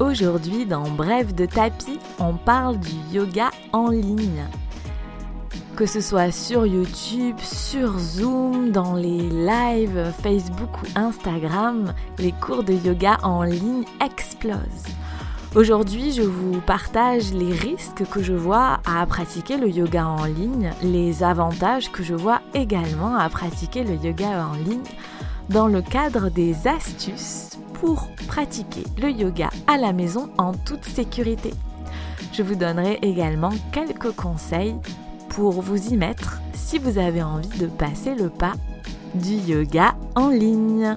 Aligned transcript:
Aujourd'hui, 0.00 0.64
dans 0.64 0.88
Bref 0.88 1.34
de 1.34 1.44
tapis, 1.44 1.98
on 2.20 2.34
parle 2.34 2.78
du 2.78 2.94
yoga 3.12 3.50
en 3.72 3.88
ligne. 3.88 4.44
Que 5.74 5.86
ce 5.86 6.00
soit 6.00 6.30
sur 6.30 6.66
YouTube, 6.66 7.36
sur 7.40 7.98
Zoom, 7.98 8.70
dans 8.70 8.94
les 8.94 9.28
lives 9.28 10.12
Facebook 10.22 10.70
ou 10.82 10.86
Instagram, 10.94 11.92
les 12.18 12.30
cours 12.30 12.62
de 12.62 12.74
yoga 12.74 13.18
en 13.24 13.42
ligne 13.42 13.82
explosent. 14.00 14.86
Aujourd'hui, 15.56 16.12
je 16.12 16.22
vous 16.22 16.60
partage 16.60 17.32
les 17.32 17.52
risques 17.52 18.04
que 18.08 18.22
je 18.22 18.34
vois 18.34 18.78
à 18.86 19.04
pratiquer 19.04 19.56
le 19.56 19.68
yoga 19.68 20.06
en 20.06 20.26
ligne, 20.26 20.70
les 20.80 21.24
avantages 21.24 21.90
que 21.90 22.04
je 22.04 22.14
vois 22.14 22.40
également 22.54 23.16
à 23.16 23.28
pratiquer 23.28 23.82
le 23.82 23.96
yoga 23.96 24.46
en 24.46 24.54
ligne 24.54 24.78
dans 25.48 25.66
le 25.66 25.82
cadre 25.82 26.30
des 26.30 26.68
astuces 26.68 27.58
pour 27.80 28.08
pratiquer 28.28 28.84
le 29.00 29.10
yoga 29.10 29.50
à 29.68 29.76
la 29.76 29.92
maison 29.92 30.30
en 30.38 30.52
toute 30.54 30.84
sécurité. 30.84 31.52
Je 32.32 32.42
vous 32.42 32.56
donnerai 32.56 32.98
également 33.02 33.52
quelques 33.70 34.12
conseils 34.12 34.74
pour 35.28 35.60
vous 35.60 35.92
y 35.92 35.96
mettre 35.96 36.40
si 36.54 36.78
vous 36.78 36.98
avez 36.98 37.22
envie 37.22 37.58
de 37.58 37.66
passer 37.66 38.14
le 38.14 38.30
pas 38.30 38.54
du 39.14 39.34
yoga 39.34 39.94
en 40.16 40.30
ligne. 40.30 40.96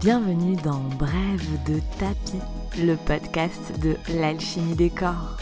Bienvenue 0.00 0.56
dans 0.56 0.80
Brève 0.98 1.64
de 1.66 1.80
tapis, 1.98 2.40
le 2.78 2.94
podcast 2.96 3.78
de 3.80 3.96
l'alchimie 4.14 4.76
des 4.76 4.90
corps. 4.90 5.38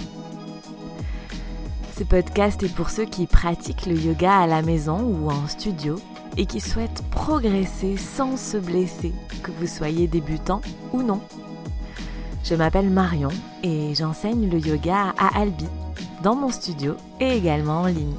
Ce 1.98 2.04
podcast 2.04 2.62
est 2.62 2.74
pour 2.74 2.88
ceux 2.88 3.04
qui 3.04 3.26
pratiquent 3.26 3.86
le 3.86 3.96
yoga 3.96 4.38
à 4.38 4.46
la 4.46 4.62
maison 4.62 5.00
ou 5.02 5.30
en 5.30 5.48
studio 5.48 5.96
et 6.38 6.46
qui 6.46 6.60
souhaitent 6.60 7.02
progresser 7.30 7.96
sans 7.96 8.36
se 8.36 8.56
blesser, 8.56 9.12
que 9.44 9.52
vous 9.52 9.68
soyez 9.68 10.08
débutant 10.08 10.60
ou 10.92 11.00
non. 11.00 11.20
Je 12.42 12.56
m'appelle 12.56 12.90
Marion 12.90 13.28
et 13.62 13.94
j'enseigne 13.94 14.50
le 14.50 14.58
yoga 14.58 15.14
à 15.16 15.38
Albi, 15.38 15.68
dans 16.24 16.34
mon 16.34 16.48
studio 16.48 16.96
et 17.20 17.36
également 17.36 17.82
en 17.82 17.86
ligne. 17.86 18.16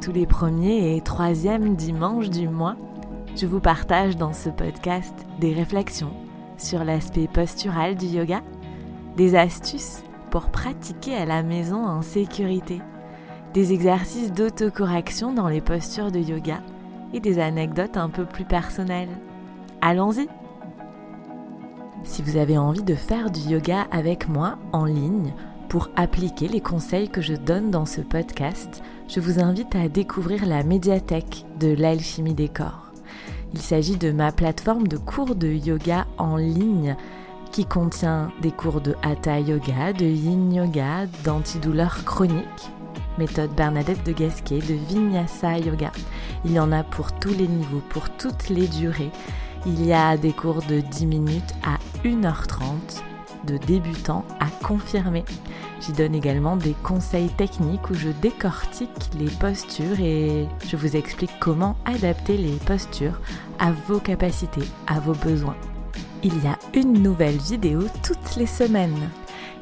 Tous 0.00 0.10
les 0.10 0.26
premiers 0.26 0.96
et 0.96 1.02
troisièmes 1.02 1.76
dimanches 1.76 2.30
du 2.30 2.48
mois, 2.48 2.74
je 3.36 3.46
vous 3.46 3.60
partage 3.60 4.16
dans 4.16 4.32
ce 4.32 4.48
podcast 4.48 5.14
des 5.38 5.54
réflexions 5.54 6.14
sur 6.58 6.82
l'aspect 6.82 7.28
postural 7.32 7.94
du 7.94 8.06
yoga, 8.06 8.42
des 9.16 9.36
astuces 9.36 10.02
pour 10.32 10.50
pratiquer 10.50 11.14
à 11.14 11.26
la 11.26 11.44
maison 11.44 11.86
en 11.86 12.02
sécurité, 12.02 12.82
des 13.52 13.72
exercices 13.72 14.32
d'autocorrection 14.32 15.32
dans 15.32 15.46
les 15.46 15.60
postures 15.60 16.10
de 16.10 16.18
yoga 16.18 16.60
des 17.20 17.38
anecdotes 17.38 17.96
un 17.96 18.08
peu 18.08 18.24
plus 18.24 18.44
personnelles. 18.44 19.16
Allons-y 19.80 20.28
Si 22.04 22.22
vous 22.22 22.36
avez 22.36 22.58
envie 22.58 22.82
de 22.82 22.94
faire 22.94 23.30
du 23.30 23.40
yoga 23.40 23.86
avec 23.90 24.28
moi 24.28 24.58
en 24.72 24.84
ligne 24.84 25.32
pour 25.68 25.90
appliquer 25.96 26.48
les 26.48 26.60
conseils 26.60 27.08
que 27.08 27.20
je 27.20 27.34
donne 27.34 27.70
dans 27.70 27.86
ce 27.86 28.00
podcast, 28.00 28.82
je 29.08 29.20
vous 29.20 29.40
invite 29.40 29.74
à 29.74 29.88
découvrir 29.88 30.46
la 30.46 30.62
médiathèque 30.62 31.44
de 31.58 31.74
l'alchimie 31.74 32.34
des 32.34 32.48
corps. 32.48 32.92
Il 33.52 33.60
s'agit 33.60 33.96
de 33.96 34.10
ma 34.10 34.32
plateforme 34.32 34.88
de 34.88 34.96
cours 34.96 35.34
de 35.34 35.48
yoga 35.48 36.06
en 36.18 36.36
ligne 36.36 36.96
qui 37.52 37.64
contient 37.64 38.32
des 38.42 38.50
cours 38.50 38.80
de 38.80 38.96
hatha 39.02 39.38
yoga, 39.38 39.92
de 39.92 40.04
yin 40.04 40.52
yoga, 40.52 41.06
d'antidouleur 41.22 42.04
chronique, 42.04 42.70
méthode 43.18 43.54
Bernadette 43.54 44.04
de 44.04 44.12
Gasquet, 44.12 44.58
de 44.58 44.74
Vinyasa 44.74 45.58
Yoga. 45.58 45.90
Il 46.44 46.52
y 46.52 46.60
en 46.60 46.72
a 46.72 46.82
pour 46.82 47.12
tous 47.12 47.34
les 47.34 47.48
niveaux, 47.48 47.82
pour 47.88 48.10
toutes 48.10 48.48
les 48.48 48.66
durées. 48.66 49.10
Il 49.66 49.84
y 49.84 49.92
a 49.92 50.16
des 50.16 50.32
cours 50.32 50.62
de 50.62 50.80
10 50.80 51.06
minutes 51.06 51.54
à 51.64 51.78
1h30, 52.06 53.02
de 53.46 53.56
débutants 53.56 54.24
à 54.40 54.46
confirmés. 54.64 55.24
J'y 55.80 55.92
donne 55.92 56.14
également 56.14 56.56
des 56.56 56.74
conseils 56.82 57.28
techniques 57.28 57.90
où 57.90 57.94
je 57.94 58.08
décortique 58.22 59.10
les 59.18 59.30
postures 59.30 60.00
et 60.00 60.46
je 60.66 60.76
vous 60.76 60.96
explique 60.96 61.32
comment 61.40 61.76
adapter 61.84 62.36
les 62.36 62.56
postures 62.66 63.20
à 63.58 63.72
vos 63.86 63.98
capacités, 63.98 64.68
à 64.86 65.00
vos 65.00 65.14
besoins. 65.14 65.56
Il 66.22 66.42
y 66.42 66.46
a 66.46 66.58
une 66.72 67.02
nouvelle 67.02 67.36
vidéo 67.36 67.82
toutes 68.02 68.36
les 68.36 68.46
semaines. 68.46 69.10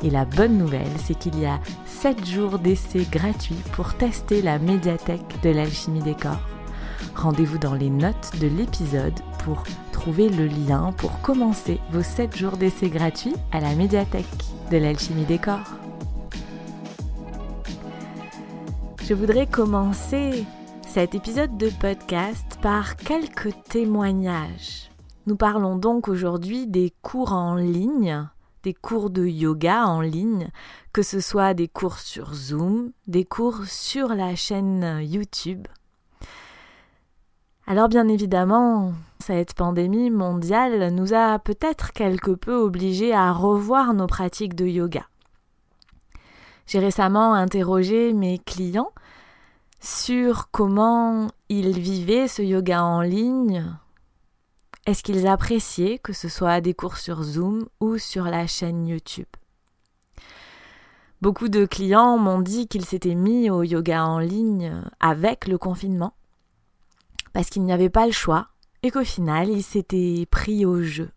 Et 0.04 0.10
la 0.10 0.24
bonne 0.24 0.58
nouvelle, 0.58 0.90
c'est 1.04 1.18
qu'il 1.18 1.38
y 1.38 1.46
a 1.46 1.60
7 2.02 2.26
jours 2.26 2.58
d'essai 2.58 3.06
gratuits 3.08 3.62
pour 3.74 3.94
tester 3.94 4.42
la 4.42 4.58
médiathèque 4.58 5.40
de 5.44 5.50
l'alchimie 5.50 6.02
des 6.02 6.16
corps. 6.16 6.48
Rendez-vous 7.14 7.58
dans 7.58 7.74
les 7.74 7.90
notes 7.90 8.32
de 8.40 8.48
l'épisode 8.48 9.20
pour 9.44 9.62
trouver 9.92 10.28
le 10.28 10.48
lien 10.48 10.90
pour 10.96 11.20
commencer 11.20 11.78
vos 11.92 12.02
7 12.02 12.36
jours 12.36 12.56
d'essai 12.56 12.90
gratuits 12.90 13.36
à 13.52 13.60
la 13.60 13.76
médiathèque 13.76 14.26
de 14.72 14.78
l'alchimie 14.78 15.26
des 15.26 15.38
corps. 15.38 15.76
Je 19.04 19.14
voudrais 19.14 19.46
commencer 19.46 20.44
cet 20.88 21.14
épisode 21.14 21.56
de 21.56 21.68
podcast 21.68 22.58
par 22.60 22.96
quelques 22.96 23.54
témoignages. 23.68 24.90
Nous 25.28 25.36
parlons 25.36 25.76
donc 25.76 26.08
aujourd'hui 26.08 26.66
des 26.66 26.92
cours 27.00 27.32
en 27.32 27.54
ligne 27.54 28.26
des 28.62 28.74
cours 28.74 29.10
de 29.10 29.26
yoga 29.26 29.86
en 29.86 30.00
ligne, 30.00 30.48
que 30.92 31.02
ce 31.02 31.20
soit 31.20 31.54
des 31.54 31.68
cours 31.68 31.98
sur 31.98 32.34
Zoom, 32.34 32.92
des 33.06 33.24
cours 33.24 33.64
sur 33.64 34.08
la 34.08 34.34
chaîne 34.36 35.00
YouTube. 35.02 35.66
Alors 37.66 37.88
bien 37.88 38.08
évidemment, 38.08 38.92
cette 39.20 39.54
pandémie 39.54 40.10
mondiale 40.10 40.90
nous 40.92 41.14
a 41.14 41.38
peut-être 41.38 41.92
quelque 41.92 42.32
peu 42.32 42.54
obligés 42.54 43.14
à 43.14 43.32
revoir 43.32 43.94
nos 43.94 44.06
pratiques 44.06 44.54
de 44.54 44.66
yoga. 44.66 45.06
J'ai 46.66 46.78
récemment 46.78 47.34
interrogé 47.34 48.12
mes 48.12 48.38
clients 48.38 48.92
sur 49.80 50.50
comment 50.50 51.28
ils 51.48 51.78
vivaient 51.78 52.28
ce 52.28 52.42
yoga 52.42 52.82
en 52.82 53.00
ligne, 53.00 53.64
est-ce 54.86 55.04
qu'ils 55.04 55.28
appréciaient 55.28 55.98
que 55.98 56.12
ce 56.12 56.28
soit 56.28 56.60
des 56.60 56.74
cours 56.74 56.96
sur 56.96 57.22
Zoom 57.22 57.66
ou 57.80 57.98
sur 57.98 58.24
la 58.24 58.46
chaîne 58.48 58.86
YouTube? 58.86 59.28
Beaucoup 61.20 61.48
de 61.48 61.66
clients 61.66 62.18
m'ont 62.18 62.40
dit 62.40 62.66
qu'ils 62.66 62.84
s'étaient 62.84 63.14
mis 63.14 63.48
au 63.48 63.62
yoga 63.62 64.04
en 64.04 64.18
ligne 64.18 64.82
avec 64.98 65.46
le 65.46 65.56
confinement 65.56 66.14
parce 67.32 67.48
qu'ils 67.48 67.62
n'y 67.62 67.72
avaient 67.72 67.90
pas 67.90 68.06
le 68.06 68.12
choix 68.12 68.48
et 68.82 68.90
qu'au 68.90 69.04
final 69.04 69.48
ils 69.48 69.62
s'étaient 69.62 70.26
pris 70.28 70.66
au 70.66 70.82
jeu. 70.82 71.10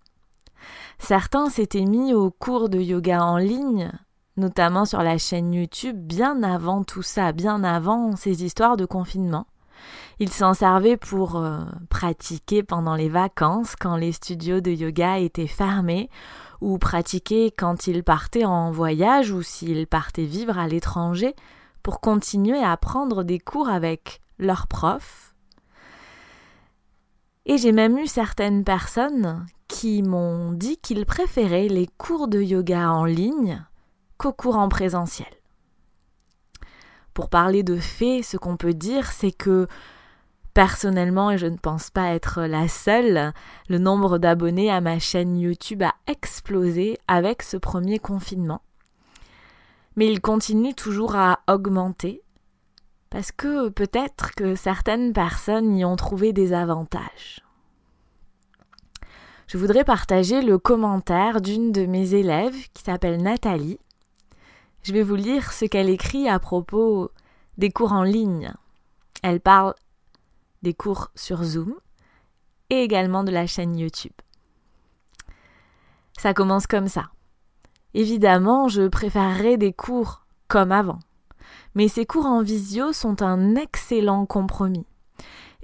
Certains 1.00 1.50
s'étaient 1.50 1.86
mis 1.86 2.14
au 2.14 2.30
cours 2.30 2.70
de 2.70 2.80
yoga 2.80 3.24
en 3.24 3.38
ligne, 3.38 3.92
notamment 4.38 4.86
sur 4.86 5.02
la 5.02 5.18
chaîne 5.18 5.54
YouTube, 5.54 5.98
bien 5.98 6.44
avant 6.44 6.84
tout 6.84 7.02
ça, 7.02 7.32
bien 7.32 7.64
avant 7.64 8.16
ces 8.16 8.44
histoires 8.44 8.78
de 8.78 8.86
confinement. 8.86 9.48
Il 10.20 10.32
s'en 10.32 10.54
servait 10.54 10.98
pour 10.98 11.38
euh, 11.38 11.60
pratiquer 11.90 12.64
pendant 12.64 12.96
les 12.96 13.10
vacances 13.10 13.76
quand 13.76 13.98
les 13.98 14.12
studios 14.12 14.62
de 14.62 14.72
yoga 14.72 15.20
étaient 15.20 15.48
fermés 15.48 16.10
ou 16.62 16.78
pratiquer 16.78 17.52
quand 17.52 17.88
ils 17.88 18.04
partaient 18.04 18.46
en 18.46 18.72
voyage 18.72 19.32
ou 19.32 19.42
s'ils 19.42 19.88
partaient 19.88 20.26
vivre 20.26 20.58
à 20.58 20.68
l'étranger 20.68 21.36
pour 21.84 22.00
continuer 22.00 22.64
à 22.64 22.78
prendre 22.78 23.24
des 23.24 23.40
cours 23.40 23.70
avec 23.70 24.22
leurs 24.40 24.68
profs. 24.68 25.36
Et 27.46 27.58
j'ai 27.58 27.72
même 27.72 27.98
eu 27.98 28.08
certaines 28.08 28.64
personnes 28.64 29.46
qui 29.68 30.02
m'ont 30.02 30.52
dit 30.52 30.78
qu'ils 30.78 31.06
préféraient 31.06 31.68
les 31.68 31.88
cours 31.98 32.28
de 32.28 32.42
yoga 32.42 32.90
en 32.90 33.06
ligne 33.06 33.64
qu'aux 34.18 34.34
cours 34.34 34.58
en 34.58 34.70
présentiel. 34.70 35.28
Pour 37.16 37.30
parler 37.30 37.64
de 37.64 37.78
faits, 37.78 38.24
ce 38.24 38.38
qu'on 38.38 38.58
peut 38.58 38.76
dire, 38.76 39.12
c'est 39.12 39.32
que 39.32 39.68
Personnellement, 40.56 41.32
et 41.32 41.38
je 41.38 41.48
ne 41.48 41.58
pense 41.58 41.90
pas 41.90 42.14
être 42.14 42.44
la 42.44 42.70
seule, 42.70 43.34
le 43.68 43.78
nombre 43.78 44.20
d'abonnés 44.20 44.72
à 44.72 44.80
ma 44.80 45.00
chaîne 45.00 45.38
YouTube 45.38 45.84
a 45.84 45.94
explosé 46.08 46.98
avec 47.10 47.42
ce 47.42 47.58
premier 47.58 48.00
confinement. 48.00 48.62
Mais 49.98 50.08
il 50.08 50.22
continue 50.22 50.74
toujours 50.74 51.18
à 51.18 51.42
augmenter 51.50 52.22
parce 53.10 53.34
que 53.34 53.68
peut-être 53.68 54.34
que 54.34 54.56
certaines 54.56 55.12
personnes 55.12 55.76
y 55.76 55.84
ont 55.84 55.98
trouvé 55.98 56.32
des 56.32 56.54
avantages. 56.54 57.44
Je 59.48 59.58
voudrais 59.58 59.84
partager 59.84 60.42
le 60.42 60.58
commentaire 60.58 61.42
d'une 61.42 61.74
de 61.74 61.86
mes 61.86 62.14
élèves 62.14 62.56
qui 62.74 62.82
s'appelle 62.82 63.22
Nathalie. 63.22 63.80
Je 64.86 64.94
vais 64.94 65.02
vous 65.02 65.16
lire 65.16 65.52
ce 65.52 65.66
qu'elle 65.66 65.90
écrit 65.90 66.30
à 66.30 66.38
propos 66.38 67.10
des 67.58 67.72
cours 67.72 67.92
en 67.92 68.04
ligne. 68.04 68.54
Elle 69.24 69.40
parle 69.40 69.74
des 70.62 70.76
cours 70.76 71.10
sur 71.16 71.44
Zoom 71.44 71.74
et 72.70 72.84
également 72.84 73.24
de 73.24 73.32
la 73.32 73.48
chaîne 73.48 73.76
YouTube. 73.76 74.14
Ça 76.20 76.36
commence 76.36 76.68
comme 76.68 76.88
ça. 76.88 77.06
Évidemment, 77.96 78.68
je 78.68 78.88
préférerais 78.88 79.58
des 79.58 79.74
cours 79.74 80.28
comme 80.48 80.72
avant. 80.72 81.00
Mais 81.74 81.88
ces 81.88 82.06
cours 82.06 82.28
en 82.28 82.44
visio 82.44 82.94
sont 82.94 83.24
un 83.24 83.56
excellent 83.56 84.28
compromis. 84.28 84.86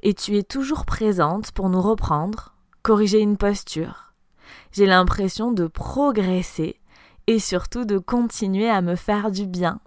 Et 0.02 0.16
tu 0.16 0.36
es 0.36 0.44
toujours 0.44 0.84
présente 0.84 1.52
pour 1.52 1.70
nous 1.70 1.82
reprendre 1.82 2.56
corriger 2.82 3.20
une 3.20 3.38
posture. 3.38 4.16
J'ai 4.72 4.88
l'impression 4.88 5.52
de 5.52 5.68
progresser 5.68 6.81
et 7.31 7.39
surtout 7.39 7.86
de 7.86 7.98
continuer 7.98 8.69
à 8.69 8.81
me 8.81 8.98
faire 8.98 9.31
du 9.31 9.48
bien. 9.48 9.80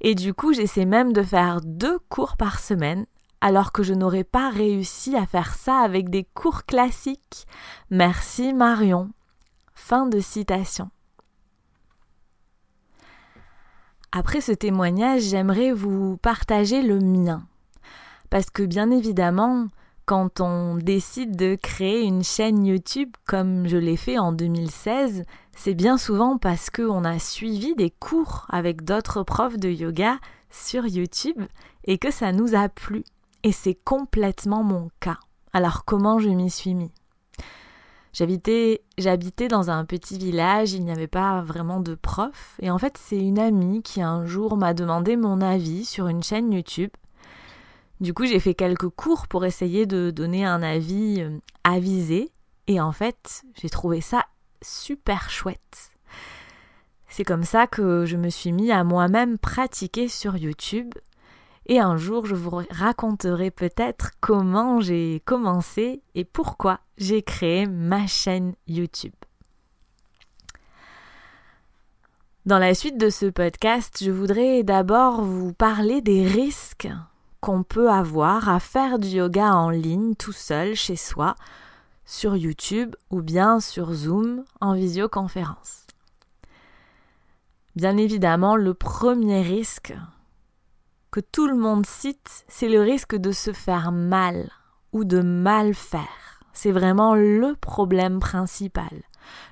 Et 0.00 0.16
du 0.16 0.34
coup, 0.34 0.52
j'essaie 0.52 0.84
même 0.84 1.12
de 1.12 1.22
faire 1.22 1.60
deux 1.62 2.00
cours 2.08 2.36
par 2.36 2.58
semaine, 2.58 3.06
alors 3.40 3.70
que 3.70 3.84
je 3.84 3.94
n'aurais 3.94 4.24
pas 4.24 4.50
réussi 4.50 5.14
à 5.14 5.26
faire 5.26 5.54
ça 5.54 5.78
avec 5.78 6.10
des 6.10 6.24
cours 6.24 6.64
classiques. 6.64 7.46
Merci 7.90 8.52
Marion. 8.52 9.10
Fin 9.74 10.06
de 10.06 10.18
citation. 10.18 10.90
Après 14.10 14.40
ce 14.40 14.52
témoignage, 14.52 15.22
j'aimerais 15.22 15.72
vous 15.72 16.16
partager 16.16 16.82
le 16.82 16.98
mien. 16.98 17.46
Parce 18.28 18.50
que 18.50 18.64
bien 18.64 18.90
évidemment, 18.90 19.68
quand 20.06 20.40
on 20.40 20.76
décide 20.76 21.36
de 21.36 21.54
créer 21.54 22.02
une 22.02 22.22
chaîne 22.22 22.66
YouTube 22.66 23.10
comme 23.26 23.66
je 23.66 23.76
l'ai 23.76 23.96
fait 23.96 24.18
en 24.18 24.32
2016, 24.32 25.24
c'est 25.56 25.74
bien 25.74 25.96
souvent 25.96 26.36
parce 26.38 26.70
qu'on 26.70 27.04
a 27.04 27.18
suivi 27.18 27.74
des 27.74 27.90
cours 27.90 28.46
avec 28.50 28.84
d'autres 28.84 29.22
profs 29.22 29.58
de 29.58 29.68
yoga 29.68 30.18
sur 30.50 30.86
YouTube 30.86 31.42
et 31.84 31.98
que 31.98 32.10
ça 32.10 32.32
nous 32.32 32.54
a 32.54 32.68
plu. 32.68 33.04
Et 33.42 33.52
c'est 33.52 33.78
complètement 33.84 34.62
mon 34.62 34.90
cas. 35.00 35.18
Alors 35.52 35.84
comment 35.84 36.18
je 36.18 36.28
m'y 36.28 36.50
suis 36.50 36.74
mis? 36.74 36.92
J'habitais, 38.12 38.80
dans 39.50 39.70
un 39.70 39.84
petit 39.84 40.18
village, 40.18 40.72
il 40.72 40.84
n'y 40.84 40.92
avait 40.92 41.08
pas 41.08 41.42
vraiment 41.42 41.80
de 41.80 41.96
prof, 41.96 42.56
et 42.62 42.70
en 42.70 42.78
fait 42.78 42.96
c'est 42.96 43.18
une 43.18 43.40
amie 43.40 43.82
qui 43.82 44.02
un 44.02 44.24
jour 44.24 44.56
m'a 44.56 44.72
demandé 44.72 45.16
mon 45.16 45.40
avis 45.40 45.84
sur 45.84 46.06
une 46.06 46.22
chaîne 46.22 46.52
YouTube. 46.52 46.92
Du 48.00 48.12
coup 48.12 48.26
j'ai 48.26 48.40
fait 48.40 48.54
quelques 48.54 48.88
cours 48.88 49.28
pour 49.28 49.44
essayer 49.44 49.86
de 49.86 50.10
donner 50.10 50.44
un 50.44 50.62
avis 50.62 51.20
euh, 51.20 51.38
avisé, 51.62 52.32
et 52.66 52.80
en 52.80 52.92
fait 52.92 53.42
j'ai 53.54 53.68
trouvé 53.68 54.00
ça 54.00 54.26
super 54.62 55.30
chouette. 55.30 55.92
C'est 57.08 57.24
comme 57.24 57.44
ça 57.44 57.68
que 57.68 58.06
je 58.06 58.16
me 58.16 58.28
suis 58.28 58.50
mis 58.50 58.72
à 58.72 58.82
moi-même 58.82 59.38
pratiquer 59.38 60.08
sur 60.08 60.36
YouTube. 60.36 60.92
Et 61.66 61.78
un 61.78 61.96
jour, 61.96 62.26
je 62.26 62.34
vous 62.34 62.60
raconterai 62.70 63.52
peut-être 63.52 64.10
comment 64.20 64.80
j'ai 64.80 65.22
commencé 65.24 66.02
et 66.16 66.24
pourquoi 66.24 66.80
j'ai 66.98 67.22
créé 67.22 67.66
ma 67.66 68.08
chaîne 68.08 68.54
YouTube. 68.66 69.14
Dans 72.44 72.58
la 72.58 72.74
suite 72.74 72.98
de 72.98 73.08
ce 73.08 73.26
podcast, 73.26 74.02
je 74.02 74.10
voudrais 74.10 74.64
d'abord 74.64 75.22
vous 75.22 75.52
parler 75.54 76.02
des 76.02 76.26
risques 76.26 76.88
qu'on 77.44 77.62
peut 77.62 77.90
avoir 77.90 78.48
à 78.48 78.58
faire 78.58 78.98
du 78.98 79.08
yoga 79.08 79.54
en 79.54 79.68
ligne 79.68 80.14
tout 80.14 80.32
seul 80.32 80.74
chez 80.74 80.96
soi 80.96 81.34
sur 82.06 82.36
YouTube 82.36 82.96
ou 83.10 83.20
bien 83.20 83.60
sur 83.60 83.92
Zoom 83.92 84.44
en 84.62 84.72
visioconférence. 84.72 85.86
Bien 87.76 87.98
évidemment, 87.98 88.56
le 88.56 88.72
premier 88.72 89.42
risque 89.42 89.94
que 91.10 91.20
tout 91.20 91.46
le 91.46 91.54
monde 91.54 91.84
cite, 91.84 92.46
c'est 92.48 92.70
le 92.70 92.80
risque 92.80 93.14
de 93.14 93.30
se 93.30 93.52
faire 93.52 93.92
mal 93.92 94.50
ou 94.92 95.04
de 95.04 95.20
mal 95.20 95.74
faire. 95.74 96.40
C'est 96.54 96.72
vraiment 96.72 97.14
le 97.14 97.56
problème 97.60 98.20
principal, 98.20 99.02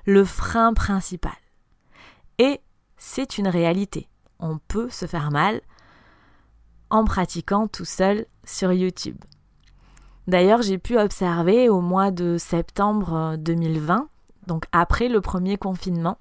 le 0.07 0.25
frein 0.25 0.73
principal. 0.73 1.37
Et 2.39 2.59
c'est 2.97 3.37
une 3.37 3.49
réalité. 3.49 4.09
On 4.39 4.57
peut 4.57 4.89
se 4.89 5.05
faire 5.05 5.29
mal 5.29 5.61
en 6.93 7.05
pratiquant 7.05 7.67
tout 7.67 7.85
seul 7.85 8.27
sur 8.45 8.71
YouTube. 8.71 9.17
D'ailleurs, 10.27 10.61
j'ai 10.61 10.77
pu 10.77 10.97
observer 10.97 11.67
au 11.67 11.81
mois 11.81 12.11
de 12.11 12.37
septembre 12.37 13.35
2020, 13.39 13.95
euh, 13.95 14.03
donc 14.45 14.65
après 14.71 15.09
le 15.09 15.19
premier 15.19 15.57
confinement, 15.57 16.19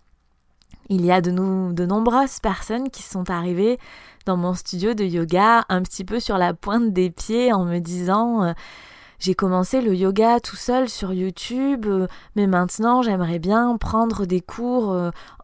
il 0.89 1.05
y 1.05 1.13
a 1.13 1.21
de, 1.21 1.31
nous, 1.31 1.75
de 1.75 1.85
nombreuses 1.85 2.41
personnes 2.41 2.91
qui 2.91 3.03
sont 3.03 3.29
arrivées 3.31 3.79
dans 4.25 4.39
mon 4.39 4.55
studio 4.55 4.95
de 4.95 5.05
yoga 5.05 5.67
un 5.69 5.83
petit 5.83 6.05
peu 6.05 6.21
sur 6.21 6.39
la 6.39 6.55
pointe 6.55 6.93
des 6.93 7.11
pieds 7.11 7.53
en 7.53 7.67
me 7.67 7.79
disant 7.79 8.43
euh, 8.43 8.53
j'ai 9.23 9.35
commencé 9.35 9.81
le 9.81 9.95
yoga 9.95 10.41
tout 10.41 10.57
seul 10.57 10.89
sur 10.89 11.13
YouTube, 11.13 11.87
euh, 11.87 12.07
mais 12.35 12.47
maintenant 12.47 13.03
j'aimerais 13.03 13.39
bien 13.39 13.77
prendre 13.77 14.27
des 14.27 14.41
cours 14.41 14.95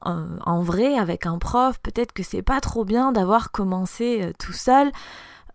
en 0.02 0.62
vrai 0.62 0.96
avec 0.96 1.26
un 1.26 1.38
prof. 1.38 1.78
Peut-être 1.80 2.12
que 2.12 2.22
c'est 2.22 2.42
pas 2.42 2.60
trop 2.60 2.84
bien 2.84 3.12
d'avoir 3.12 3.52
commencé 3.52 4.32
tout 4.38 4.52
seul. 4.52 4.90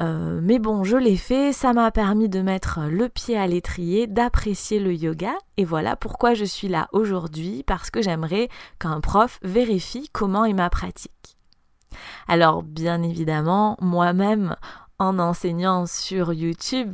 Euh, 0.01 0.39
mais 0.41 0.59
bon, 0.59 0.83
je 0.83 0.97
l'ai 0.97 1.17
fait, 1.17 1.53
ça 1.53 1.73
m'a 1.73 1.91
permis 1.91 2.27
de 2.27 2.41
mettre 2.41 2.81
le 2.89 3.09
pied 3.09 3.37
à 3.37 3.47
l'étrier, 3.47 4.07
d'apprécier 4.07 4.79
le 4.79 4.93
yoga, 4.93 5.33
et 5.57 5.65
voilà 5.65 5.95
pourquoi 5.95 6.33
je 6.33 6.45
suis 6.45 6.67
là 6.67 6.87
aujourd'hui, 6.91 7.63
parce 7.65 7.89
que 7.89 8.01
j'aimerais 8.01 8.49
qu'un 8.79 8.99
prof 9.01 9.39
vérifie 9.43 10.09
comment 10.11 10.45
est 10.45 10.53
ma 10.53 10.69
pratique. 10.69 11.37
Alors, 12.27 12.63
bien 12.63 13.03
évidemment, 13.03 13.77
moi-même, 13.79 14.55
en 14.99 15.19
enseignant 15.19 15.85
sur 15.85 16.33
YouTube, 16.33 16.93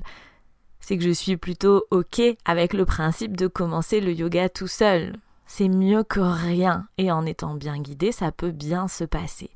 c'est 0.89 0.97
que 0.97 1.03
je 1.03 1.12
suis 1.12 1.38
plutôt 1.38 1.86
OK 1.91 2.19
avec 2.45 2.74
le 2.74 2.83
principe 2.83 3.38
de 3.38 3.45
commencer 3.45 4.01
le 4.01 4.12
yoga 4.12 4.50
tout 4.50 4.65
seul. 4.65 5.18
C'est 5.45 5.69
mieux 5.69 6.01
que 6.01 6.19
rien, 6.19 6.88
et 6.97 7.12
en 7.12 7.27
étant 7.27 7.53
bien 7.53 7.77
guidé, 7.77 8.12
ça 8.12 8.31
peut 8.31 8.50
bien 8.50 8.88
se 8.88 9.03
passer. 9.03 9.51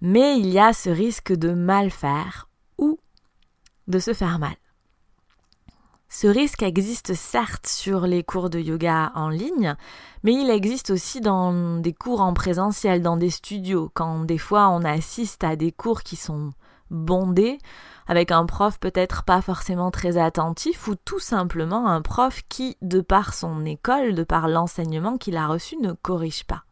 Mais 0.00 0.38
il 0.38 0.46
y 0.46 0.60
a 0.60 0.72
ce 0.72 0.88
risque 0.88 1.32
de 1.32 1.52
mal 1.52 1.90
faire 1.90 2.48
ou 2.78 3.00
de 3.88 3.98
se 3.98 4.14
faire 4.14 4.38
mal. 4.38 4.54
Ce 6.08 6.28
risque 6.28 6.62
existe 6.62 7.14
certes 7.14 7.66
sur 7.66 8.02
les 8.02 8.22
cours 8.22 8.48
de 8.48 8.60
yoga 8.60 9.10
en 9.16 9.30
ligne, 9.30 9.74
mais 10.22 10.32
il 10.32 10.48
existe 10.48 10.90
aussi 10.90 11.20
dans 11.20 11.80
des 11.80 11.92
cours 11.92 12.20
en 12.20 12.34
présentiel, 12.34 13.02
dans 13.02 13.16
des 13.16 13.30
studios, 13.30 13.90
quand 13.94 14.20
des 14.20 14.38
fois 14.38 14.68
on 14.68 14.84
assiste 14.84 15.42
à 15.42 15.56
des 15.56 15.72
cours 15.72 16.04
qui 16.04 16.14
sont 16.14 16.52
bondés, 16.90 17.58
avec 18.06 18.30
un 18.30 18.46
prof 18.46 18.78
peut-être 18.78 19.24
pas 19.24 19.40
forcément 19.40 19.90
très 19.90 20.16
attentif, 20.16 20.88
ou 20.88 20.94
tout 20.94 21.18
simplement 21.18 21.88
un 21.88 22.02
prof 22.02 22.42
qui, 22.48 22.76
de 22.82 23.00
par 23.00 23.34
son 23.34 23.64
école, 23.64 24.14
de 24.14 24.24
par 24.24 24.48
l'enseignement 24.48 25.18
qu'il 25.18 25.36
a 25.36 25.46
reçu, 25.46 25.76
ne 25.76 25.92
corrige 25.92 26.44
pas. 26.44 26.64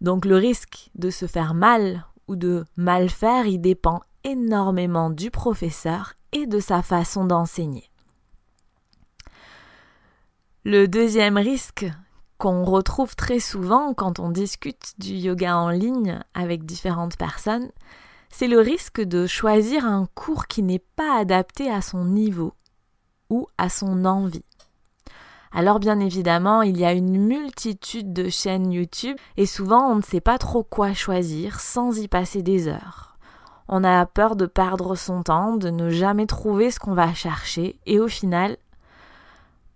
Donc 0.00 0.24
le 0.24 0.36
risque 0.36 0.90
de 0.94 1.10
se 1.10 1.26
faire 1.26 1.54
mal 1.54 2.04
ou 2.28 2.36
de 2.36 2.64
mal 2.76 3.08
faire, 3.08 3.46
il 3.46 3.60
dépend 3.60 4.00
énormément 4.22 5.10
du 5.10 5.30
professeur 5.30 6.14
et 6.32 6.46
de 6.46 6.60
sa 6.60 6.82
façon 6.82 7.24
d'enseigner. 7.24 7.90
Le 10.64 10.88
deuxième 10.88 11.36
risque 11.36 11.86
qu'on 12.38 12.64
retrouve 12.64 13.14
très 13.16 13.38
souvent 13.38 13.94
quand 13.94 14.18
on 14.18 14.30
discute 14.30 14.94
du 14.98 15.12
yoga 15.12 15.56
en 15.56 15.68
ligne 15.68 16.20
avec 16.34 16.64
différentes 16.64 17.16
personnes, 17.16 17.70
c'est 18.36 18.48
le 18.48 18.58
risque 18.58 19.00
de 19.00 19.28
choisir 19.28 19.86
un 19.86 20.08
cours 20.12 20.48
qui 20.48 20.64
n'est 20.64 20.82
pas 20.96 21.16
adapté 21.16 21.70
à 21.70 21.80
son 21.80 22.04
niveau 22.04 22.52
ou 23.30 23.46
à 23.58 23.68
son 23.68 24.04
envie. 24.04 24.44
Alors 25.52 25.78
bien 25.78 26.00
évidemment, 26.00 26.62
il 26.62 26.76
y 26.76 26.84
a 26.84 26.94
une 26.94 27.16
multitude 27.16 28.12
de 28.12 28.28
chaînes 28.28 28.72
YouTube 28.72 29.16
et 29.36 29.46
souvent 29.46 29.88
on 29.88 29.94
ne 29.94 30.02
sait 30.02 30.20
pas 30.20 30.36
trop 30.38 30.64
quoi 30.64 30.94
choisir 30.94 31.60
sans 31.60 31.96
y 31.96 32.08
passer 32.08 32.42
des 32.42 32.66
heures. 32.66 33.16
On 33.68 33.84
a 33.84 34.04
peur 34.04 34.34
de 34.34 34.46
perdre 34.46 34.96
son 34.96 35.22
temps, 35.22 35.56
de 35.56 35.70
ne 35.70 35.90
jamais 35.90 36.26
trouver 36.26 36.72
ce 36.72 36.80
qu'on 36.80 36.92
va 36.92 37.14
chercher 37.14 37.78
et 37.86 38.00
au 38.00 38.08
final, 38.08 38.56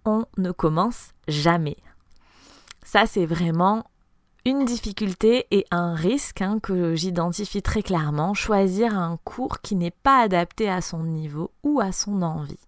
on 0.05 0.25
ne 0.37 0.51
commence 0.51 1.13
jamais. 1.29 1.77
Ça 2.83 3.07
c'est 3.07 3.27
vraiment 3.27 3.85
une 4.45 4.65
difficulté 4.65 5.47
et 5.51 5.67
un 5.71 5.95
risque 5.95 6.43
hein, 6.43 6.59
que 6.61 6.95
j'identifie 6.95 7.63
très 7.63 7.83
clairement, 7.83 8.35
choisir 8.35 8.97
un 8.97 9.19
cours 9.25 9.61
qui 9.61 9.77
n'est 9.77 9.91
pas 9.91 10.21
adapté 10.21 10.71
à 10.71 10.81
son 10.81 11.03
niveau 11.03 11.51
ou 11.63 11.81
à 11.81 11.93
son 11.93 12.23
envie. 12.23 12.59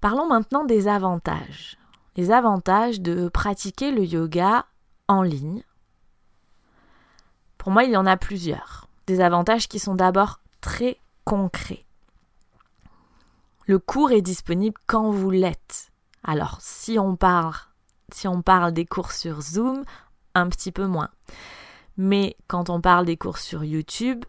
Parlons 0.00 0.26
maintenant 0.26 0.64
des 0.64 0.88
avantages. 0.88 1.76
Les 2.16 2.30
avantages 2.30 3.00
de 3.00 3.28
pratiquer 3.28 3.92
le 3.92 4.04
yoga 4.04 4.66
en 5.08 5.22
ligne. 5.22 5.62
Pour 7.58 7.70
moi, 7.70 7.84
il 7.84 7.90
y 7.90 7.96
en 7.96 8.06
a 8.06 8.16
plusieurs. 8.16 8.88
Des 9.06 9.20
avantages 9.20 9.68
qui 9.68 9.78
sont 9.78 9.94
d'abord 9.94 10.40
très 10.60 10.98
concrets. 11.24 11.84
Le 13.66 13.78
cours 13.78 14.10
est 14.10 14.22
disponible 14.22 14.80
quand 14.86 15.10
vous 15.10 15.30
l'êtes. 15.30 15.92
Alors, 16.24 16.58
si 16.60 16.98
on 16.98 17.16
parle, 17.16 17.54
si 18.14 18.28
on 18.28 18.42
parle 18.42 18.72
des 18.72 18.86
cours 18.86 19.12
sur 19.12 19.40
Zoom, 19.40 19.84
un 20.34 20.48
petit 20.48 20.72
peu 20.72 20.86
moins. 20.86 21.10
Mais 21.96 22.36
quand 22.46 22.70
on 22.70 22.80
parle 22.80 23.06
des 23.06 23.16
cours 23.16 23.38
sur 23.38 23.64
YouTube, 23.64 24.24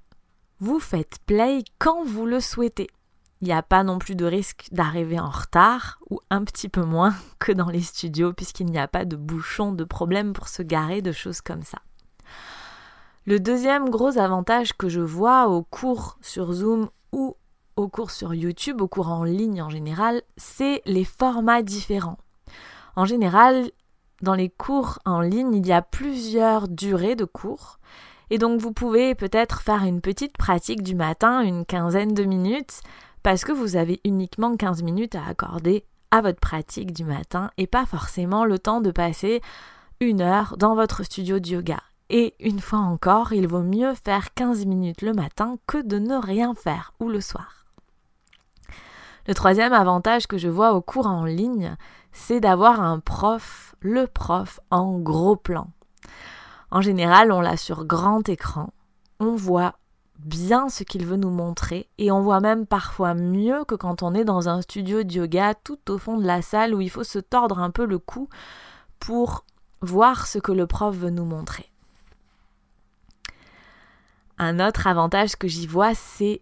vous 0.59 0.79
faites 0.79 1.19
play 1.25 1.63
quand 1.79 2.03
vous 2.03 2.25
le 2.25 2.39
souhaitez. 2.39 2.89
Il 3.41 3.45
n'y 3.47 3.53
a 3.53 3.63
pas 3.63 3.83
non 3.83 3.97
plus 3.97 4.15
de 4.15 4.25
risque 4.25 4.67
d'arriver 4.71 5.19
en 5.19 5.29
retard, 5.29 5.99
ou 6.09 6.19
un 6.29 6.43
petit 6.43 6.69
peu 6.69 6.83
moins 6.83 7.15
que 7.39 7.51
dans 7.51 7.69
les 7.69 7.81
studios, 7.81 8.33
puisqu'il 8.33 8.67
n'y 8.67 8.79
a 8.79 8.87
pas 8.87 9.05
de 9.05 9.15
bouchons, 9.15 9.71
de 9.71 9.83
problèmes 9.83 10.33
pour 10.33 10.47
se 10.47 10.61
garer, 10.61 11.01
de 11.01 11.11
choses 11.11 11.41
comme 11.41 11.63
ça. 11.63 11.79
Le 13.25 13.39
deuxième 13.39 13.89
gros 13.89 14.17
avantage 14.17 14.73
que 14.73 14.89
je 14.89 15.01
vois 15.01 15.47
au 15.47 15.63
cours 15.63 16.17
sur 16.21 16.53
Zoom 16.53 16.89
ou 17.11 17.35
aux 17.75 17.87
cours 17.87 18.11
sur 18.11 18.33
YouTube, 18.33 18.81
aux 18.81 18.87
cours 18.87 19.09
en 19.09 19.23
ligne 19.23 19.61
en 19.61 19.69
général, 19.69 20.21
c'est 20.37 20.81
les 20.85 21.05
formats 21.05 21.61
différents. 21.61 22.17
En 22.95 23.05
général, 23.05 23.71
dans 24.21 24.35
les 24.35 24.49
cours 24.49 24.99
en 25.05 25.21
ligne, 25.21 25.55
il 25.55 25.65
y 25.65 25.71
a 25.71 25.81
plusieurs 25.81 26.67
durées 26.67 27.15
de 27.15 27.25
cours. 27.25 27.79
Et 28.29 28.37
donc 28.37 28.61
vous 28.61 28.71
pouvez 28.71 29.15
peut-être 29.15 29.61
faire 29.61 29.83
une 29.83 30.01
petite 30.01 30.37
pratique 30.37 30.83
du 30.83 30.95
matin, 30.95 31.41
une 31.41 31.65
quinzaine 31.65 32.13
de 32.13 32.23
minutes, 32.23 32.81
parce 33.23 33.43
que 33.43 33.51
vous 33.51 33.75
avez 33.75 33.99
uniquement 34.05 34.55
15 34.55 34.83
minutes 34.83 35.15
à 35.15 35.25
accorder 35.27 35.85
à 36.11 36.21
votre 36.21 36.39
pratique 36.39 36.93
du 36.93 37.03
matin 37.03 37.51
et 37.57 37.67
pas 37.67 37.85
forcément 37.85 38.45
le 38.45 38.59
temps 38.59 38.81
de 38.81 38.91
passer 38.91 39.41
une 39.99 40.21
heure 40.21 40.55
dans 40.57 40.75
votre 40.75 41.03
studio 41.03 41.39
de 41.39 41.47
yoga. 41.47 41.79
Et 42.09 42.35
une 42.39 42.59
fois 42.59 42.79
encore, 42.79 43.31
il 43.31 43.47
vaut 43.47 43.63
mieux 43.63 43.93
faire 43.93 44.33
15 44.33 44.65
minutes 44.65 45.01
le 45.01 45.13
matin 45.13 45.57
que 45.67 45.81
de 45.81 45.97
ne 45.97 46.15
rien 46.15 46.53
faire 46.55 46.93
ou 46.99 47.07
le 47.07 47.21
soir. 47.21 47.65
Le 49.27 49.33
troisième 49.33 49.71
avantage 49.71 50.27
que 50.27 50.37
je 50.37 50.49
vois 50.49 50.73
au 50.73 50.81
cours 50.81 51.07
en 51.07 51.25
ligne, 51.25 51.77
c'est 52.11 52.39
d'avoir 52.39 52.81
un 52.81 52.99
prof, 52.99 53.75
le 53.81 54.07
prof 54.07 54.59
en 54.69 54.99
gros 54.99 55.35
plan. 55.35 55.69
En 56.69 56.81
général, 56.81 57.31
on 57.31 57.41
l'a 57.41 57.57
sur 57.57 57.85
grand 57.85 58.27
écran, 58.29 58.73
on 59.19 59.35
voit 59.35 59.75
bien 60.19 60.69
ce 60.69 60.83
qu'il 60.83 61.05
veut 61.05 61.17
nous 61.17 61.31
montrer 61.31 61.89
et 61.97 62.11
on 62.11 62.21
voit 62.21 62.39
même 62.39 62.65
parfois 62.65 63.13
mieux 63.13 63.65
que 63.65 63.75
quand 63.75 64.03
on 64.03 64.13
est 64.13 64.23
dans 64.23 64.49
un 64.49 64.61
studio 64.61 65.03
de 65.03 65.13
yoga 65.13 65.55
tout 65.55 65.79
au 65.89 65.97
fond 65.97 66.17
de 66.17 66.25
la 66.25 66.41
salle 66.41 66.75
où 66.75 66.81
il 66.81 66.89
faut 66.89 67.03
se 67.03 67.19
tordre 67.19 67.59
un 67.59 67.71
peu 67.71 67.85
le 67.85 67.97
cou 67.97 68.29
pour 68.99 69.45
voir 69.81 70.27
ce 70.27 70.37
que 70.37 70.51
le 70.51 70.67
prof 70.67 70.95
veut 70.95 71.09
nous 71.09 71.25
montrer. 71.25 71.71
Un 74.37 74.59
autre 74.59 74.87
avantage 74.87 75.35
que 75.35 75.47
j'y 75.47 75.67
vois, 75.67 75.93
c'est 75.93 76.41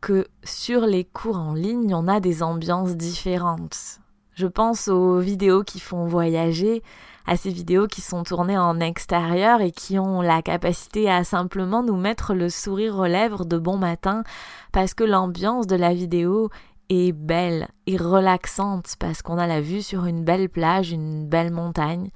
que 0.00 0.26
sur 0.44 0.82
les 0.82 1.04
cours 1.04 1.38
en 1.38 1.54
ligne, 1.54 1.94
on 1.94 2.08
a 2.08 2.20
des 2.20 2.42
ambiances 2.42 2.96
différentes. 2.96 4.00
Je 4.34 4.46
pense 4.46 4.88
aux 4.88 5.18
vidéos 5.20 5.62
qui 5.62 5.78
font 5.78 6.06
voyager, 6.06 6.82
à 7.26 7.36
ces 7.36 7.50
vidéos 7.50 7.86
qui 7.86 8.00
sont 8.00 8.24
tournées 8.24 8.58
en 8.58 8.80
extérieur 8.80 9.60
et 9.60 9.70
qui 9.70 9.98
ont 9.98 10.20
la 10.20 10.42
capacité 10.42 11.10
à 11.10 11.24
simplement 11.24 11.82
nous 11.82 11.96
mettre 11.96 12.34
le 12.34 12.48
sourire 12.48 12.98
aux 12.98 13.06
lèvres 13.06 13.44
de 13.44 13.56
bon 13.56 13.78
matin 13.78 14.24
parce 14.72 14.92
que 14.92 15.04
l'ambiance 15.04 15.66
de 15.66 15.76
la 15.76 15.94
vidéo 15.94 16.50
est 16.90 17.12
belle 17.12 17.68
et 17.86 17.96
relaxante 17.96 18.96
parce 18.98 19.22
qu'on 19.22 19.38
a 19.38 19.46
la 19.46 19.60
vue 19.60 19.82
sur 19.82 20.04
une 20.04 20.24
belle 20.24 20.48
plage, 20.48 20.90
une 20.90 21.26
belle 21.26 21.52
montagne. 21.52 22.10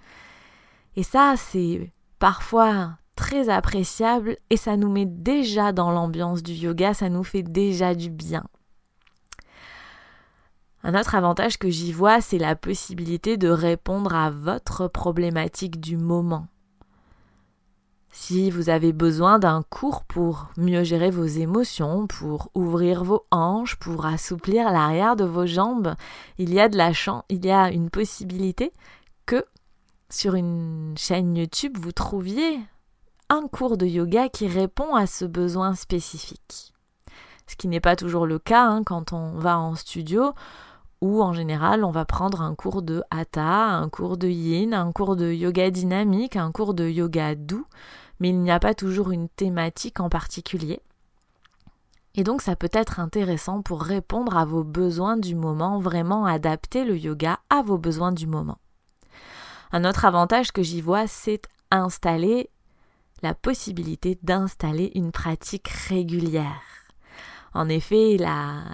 Et 0.96 1.04
ça, 1.04 1.34
c'est 1.36 1.92
parfois 2.18 2.90
très 3.14 3.48
appréciable 3.48 4.36
et 4.50 4.56
ça 4.56 4.76
nous 4.76 4.90
met 4.90 5.06
déjà 5.06 5.72
dans 5.72 5.90
l'ambiance 5.90 6.42
du 6.42 6.52
yoga, 6.52 6.94
ça 6.94 7.08
nous 7.08 7.24
fait 7.24 7.42
déjà 7.42 7.94
du 7.94 8.10
bien. 8.10 8.44
Un 10.84 10.98
autre 10.98 11.14
avantage 11.14 11.58
que 11.58 11.70
j'y 11.70 11.92
vois, 11.92 12.20
c'est 12.20 12.38
la 12.38 12.54
possibilité 12.54 13.36
de 13.36 13.48
répondre 13.48 14.14
à 14.14 14.30
votre 14.30 14.86
problématique 14.86 15.80
du 15.80 15.96
moment. 15.96 16.46
Si 18.10 18.50
vous 18.50 18.68
avez 18.68 18.92
besoin 18.92 19.38
d'un 19.38 19.62
cours 19.62 20.04
pour 20.04 20.48
mieux 20.56 20.82
gérer 20.82 21.10
vos 21.10 21.26
émotions, 21.26 22.06
pour 22.06 22.50
ouvrir 22.54 23.04
vos 23.04 23.24
hanches, 23.30 23.76
pour 23.76 24.06
assouplir 24.06 24.70
l'arrière 24.70 25.14
de 25.14 25.24
vos 25.24 25.46
jambes, 25.46 25.94
il 26.38 26.52
y 26.52 26.60
a 26.60 26.68
de 26.68 26.76
la 26.76 26.92
chance, 26.92 27.22
il 27.28 27.44
y 27.44 27.50
a 27.50 27.70
une 27.70 27.90
possibilité 27.90 28.72
que 29.26 29.44
sur 30.10 30.34
une 30.34 30.94
chaîne 30.96 31.36
YouTube 31.36 31.76
vous 31.78 31.92
trouviez 31.92 32.58
un 33.28 33.46
cours 33.46 33.76
de 33.76 33.86
yoga 33.86 34.28
qui 34.28 34.48
répond 34.48 34.94
à 34.94 35.06
ce 35.06 35.24
besoin 35.24 35.74
spécifique. 35.74 36.72
Ce 37.46 37.56
qui 37.56 37.68
n'est 37.68 37.80
pas 37.80 37.96
toujours 37.96 38.26
le 38.26 38.38
cas 38.38 38.64
hein, 38.64 38.82
quand 38.84 39.12
on 39.12 39.38
va 39.38 39.58
en 39.58 39.74
studio, 39.74 40.34
où 41.00 41.22
en 41.22 41.32
général 41.32 41.84
on 41.84 41.90
va 41.90 42.04
prendre 42.04 42.42
un 42.42 42.54
cours 42.54 42.82
de 42.82 43.02
hatha, 43.10 43.76
un 43.76 43.88
cours 43.88 44.16
de 44.16 44.28
yin, 44.28 44.74
un 44.74 44.92
cours 44.92 45.16
de 45.16 45.30
yoga 45.32 45.70
dynamique, 45.70 46.36
un 46.36 46.52
cours 46.52 46.74
de 46.74 46.88
yoga 46.88 47.34
doux, 47.34 47.66
mais 48.20 48.30
il 48.30 48.40
n'y 48.40 48.50
a 48.50 48.60
pas 48.60 48.74
toujours 48.74 49.10
une 49.10 49.28
thématique 49.28 50.00
en 50.00 50.08
particulier. 50.08 50.80
Et 52.14 52.24
donc 52.24 52.42
ça 52.42 52.56
peut 52.56 52.70
être 52.72 52.98
intéressant 52.98 53.62
pour 53.62 53.82
répondre 53.82 54.36
à 54.36 54.44
vos 54.44 54.64
besoins 54.64 55.16
du 55.16 55.36
moment, 55.36 55.78
vraiment 55.78 56.26
adapter 56.26 56.84
le 56.84 56.98
yoga 56.98 57.38
à 57.48 57.62
vos 57.62 57.78
besoins 57.78 58.12
du 58.12 58.26
moment. 58.26 58.58
Un 59.70 59.84
autre 59.84 60.04
avantage 60.04 60.50
que 60.50 60.62
j'y 60.62 60.80
vois, 60.80 61.06
c'est 61.06 61.42
installer 61.70 62.50
la 63.22 63.34
possibilité 63.34 64.18
d'installer 64.22 64.90
une 64.94 65.12
pratique 65.12 65.68
régulière. 65.68 66.62
En 67.54 67.68
effet, 67.68 68.16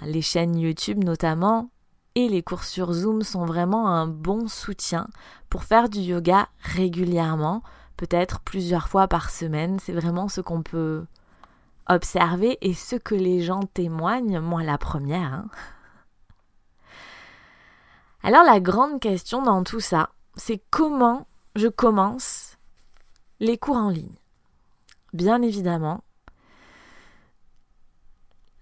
les 0.03 0.21
chaînes 0.21 0.57
YouTube 0.57 1.03
notamment 1.03 1.69
et 2.15 2.29
les 2.29 2.41
cours 2.41 2.63
sur 2.63 2.93
Zoom 2.93 3.21
sont 3.21 3.45
vraiment 3.45 3.89
un 3.89 4.07
bon 4.07 4.47
soutien 4.47 5.07
pour 5.49 5.63
faire 5.63 5.89
du 5.89 5.99
yoga 5.99 6.47
régulièrement, 6.59 7.61
peut-être 7.97 8.39
plusieurs 8.39 8.87
fois 8.87 9.07
par 9.07 9.29
semaine. 9.29 9.79
C'est 9.79 9.93
vraiment 9.93 10.29
ce 10.29 10.41
qu'on 10.41 10.63
peut 10.63 11.05
observer 11.87 12.57
et 12.61 12.73
ce 12.73 12.95
que 12.95 13.15
les 13.15 13.41
gens 13.41 13.63
témoignent, 13.73 14.39
moi 14.39 14.63
la 14.63 14.77
première. 14.77 15.33
Hein. 15.33 15.47
Alors 18.23 18.43
la 18.43 18.59
grande 18.59 18.99
question 18.99 19.43
dans 19.43 19.63
tout 19.63 19.81
ça, 19.81 20.09
c'est 20.35 20.63
comment 20.71 21.27
je 21.55 21.67
commence 21.67 22.57
les 23.39 23.57
cours 23.57 23.77
en 23.77 23.89
ligne? 23.89 24.15
Bien 25.13 25.41
évidemment, 25.41 26.03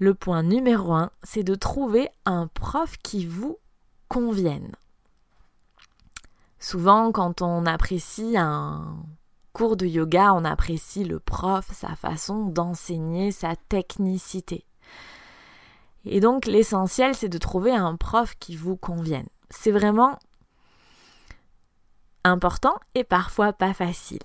le 0.03 0.13
point 0.13 0.43
numéro 0.43 0.91
un, 0.91 1.12
c'est 1.24 1.43
de 1.43 1.55
trouver 1.55 2.10
un 2.25 2.48
prof 2.48 2.98
qui 3.03 3.25
vous 3.25 3.57
convienne. 4.10 4.74
Souvent, 6.60 7.13
quand 7.13 7.41
on 7.41 7.65
apprécie 7.65 8.36
un 8.38 8.98
cours 9.53 9.77
de 9.77 9.86
yoga, 9.86 10.33
on 10.33 10.43
apprécie 10.43 11.05
le 11.05 11.22
prof, 11.22 11.69
sa 11.72 11.95
façon 11.95 12.48
d'enseigner, 12.48 13.31
sa 13.31 13.55
technicité. 13.55 14.65
Et 16.03 16.19
donc, 16.19 16.48
l'essentiel, 16.48 17.15
c'est 17.15 17.29
de 17.29 17.38
trouver 17.38 17.72
un 17.72 17.95
prof 17.95 18.36
qui 18.39 18.57
vous 18.57 18.75
convienne. 18.75 19.29
C'est 19.50 19.72
vraiment 19.72 20.19
important 22.25 22.75
et 22.93 23.05
parfois 23.05 23.53
pas 23.53 23.74
facile. 23.74 24.19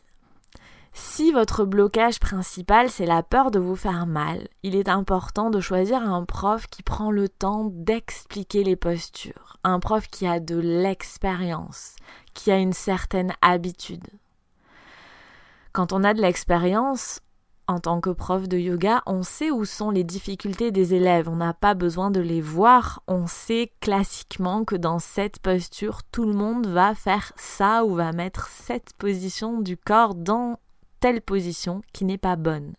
Si 0.93 1.33
votre 1.33 1.65
blocage 1.65 2.19
principal 2.21 2.91
c'est 2.91 3.07
la 3.07 3.23
peur 3.23 3.51
de 3.51 3.59
vous 3.59 3.77
faire 3.77 4.07
mal, 4.07 4.49
il 4.63 4.75
est 4.75 4.89
important 4.89 5.51
de 5.51 5.61
choisir 5.61 6.03
un 6.03 6.25
prof 6.25 6.67
qui 6.67 6.83
prend 6.83 7.11
le 7.11 7.29
temps 7.29 7.71
d'expliquer 7.73 8.65
les 8.65 8.77
postures, 8.77 9.59
un 9.65 9.81
prof 9.81 10.09
qui 10.09 10.27
a 10.27 10.41
de 10.41 10.59
l'expérience, 10.59 11.97
qui 12.35 12.51
a 12.51 12.59
une 12.59 12.73
certaine 12.73 13.35
habitude. 13.43 14.07
Quand 15.73 15.93
on 15.93 16.05
a 16.05 16.15
de 16.15 16.21
l'expérience, 16.21 17.21
en 17.69 17.79
tant 17.79 18.01
que 18.01 18.11
prof 18.11 18.49
de 18.49 18.57
yoga, 18.57 19.03
on 19.07 19.23
sait 19.23 19.51
où 19.51 19.67
sont 19.67 19.91
les 19.91 20.03
difficultés 20.03 20.71
des 20.71 20.95
élèves, 20.95 21.29
on 21.29 21.37
n'a 21.37 21.53
pas 21.53 21.75
besoin 21.75 22.11
de 22.11 22.21
les 22.21 22.41
voir, 22.41 23.03
on 23.07 23.27
sait 23.27 23.71
classiquement 23.81 24.65
que 24.65 24.75
dans 24.75 24.99
cette 24.99 25.39
posture, 25.39 26.03
tout 26.11 26.25
le 26.25 26.33
monde 26.33 26.67
va 26.67 26.95
faire 26.95 27.33
ça 27.37 27.85
ou 27.85 27.95
va 27.95 28.13
mettre 28.13 28.49
cette 28.49 28.95
position 28.95 29.61
du 29.61 29.77
corps 29.77 30.15
dans 30.15 30.59
telle 31.01 31.21
position 31.21 31.83
qui 31.93 32.05
n'est 32.05 32.19
pas 32.19 32.37
bonne. 32.37 32.75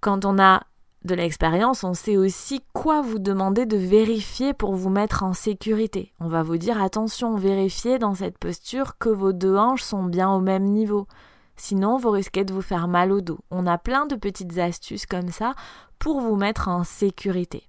Quand 0.00 0.24
on 0.24 0.38
a 0.38 0.62
de 1.04 1.14
l'expérience, 1.14 1.84
on 1.84 1.94
sait 1.94 2.16
aussi 2.16 2.60
quoi 2.72 3.00
vous 3.00 3.18
demander 3.18 3.64
de 3.64 3.76
vérifier 3.76 4.52
pour 4.52 4.74
vous 4.74 4.90
mettre 4.90 5.22
en 5.22 5.32
sécurité. 5.32 6.12
On 6.20 6.28
va 6.28 6.42
vous 6.42 6.58
dire 6.58 6.82
attention, 6.82 7.36
vérifiez 7.36 7.98
dans 7.98 8.14
cette 8.14 8.38
posture 8.38 8.98
que 8.98 9.08
vos 9.08 9.32
deux 9.32 9.56
hanches 9.56 9.82
sont 9.82 10.04
bien 10.04 10.30
au 10.30 10.40
même 10.40 10.64
niveau. 10.64 11.06
Sinon, 11.56 11.96
vous 11.96 12.10
risquez 12.10 12.44
de 12.44 12.52
vous 12.52 12.62
faire 12.62 12.88
mal 12.88 13.12
au 13.12 13.20
dos. 13.20 13.38
On 13.50 13.66
a 13.66 13.78
plein 13.78 14.06
de 14.06 14.16
petites 14.16 14.58
astuces 14.58 15.06
comme 15.06 15.30
ça 15.30 15.54
pour 15.98 16.20
vous 16.20 16.36
mettre 16.36 16.68
en 16.68 16.84
sécurité. 16.84 17.66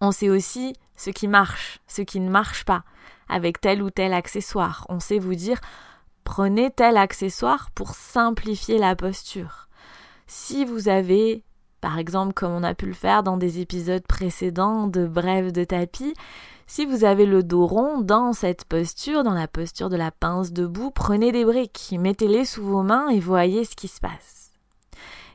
On 0.00 0.10
sait 0.10 0.30
aussi 0.30 0.74
ce 0.96 1.10
qui 1.10 1.28
marche, 1.28 1.80
ce 1.86 2.02
qui 2.02 2.20
ne 2.20 2.30
marche 2.30 2.64
pas, 2.64 2.84
avec 3.28 3.60
tel 3.60 3.82
ou 3.82 3.90
tel 3.90 4.14
accessoire. 4.14 4.86
On 4.88 5.00
sait 5.00 5.18
vous 5.18 5.34
dire 5.34 5.58
Prenez 6.24 6.70
tel 6.70 6.96
accessoire 6.96 7.70
pour 7.72 7.94
simplifier 7.94 8.78
la 8.78 8.96
posture. 8.96 9.68
Si 10.26 10.64
vous 10.64 10.88
avez, 10.88 11.44
par 11.80 11.98
exemple 11.98 12.32
comme 12.32 12.52
on 12.52 12.62
a 12.62 12.74
pu 12.74 12.86
le 12.86 12.94
faire 12.94 13.22
dans 13.22 13.36
des 13.36 13.60
épisodes 13.60 14.06
précédents 14.06 14.86
de 14.86 15.06
Brève 15.06 15.52
de 15.52 15.64
tapis, 15.64 16.14
si 16.66 16.86
vous 16.86 17.04
avez 17.04 17.26
le 17.26 17.42
dos 17.42 17.66
rond 17.66 18.00
dans 18.00 18.32
cette 18.32 18.64
posture, 18.64 19.24
dans 19.24 19.34
la 19.34 19.48
posture 19.48 19.90
de 19.90 19.96
la 19.96 20.10
pince 20.10 20.52
debout, 20.52 20.90
prenez 20.90 21.32
des 21.32 21.44
briques, 21.44 21.94
mettez-les 21.98 22.44
sous 22.44 22.64
vos 22.64 22.82
mains 22.82 23.08
et 23.08 23.20
voyez 23.20 23.64
ce 23.64 23.76
qui 23.76 23.88
se 23.88 24.00
passe. 24.00 24.52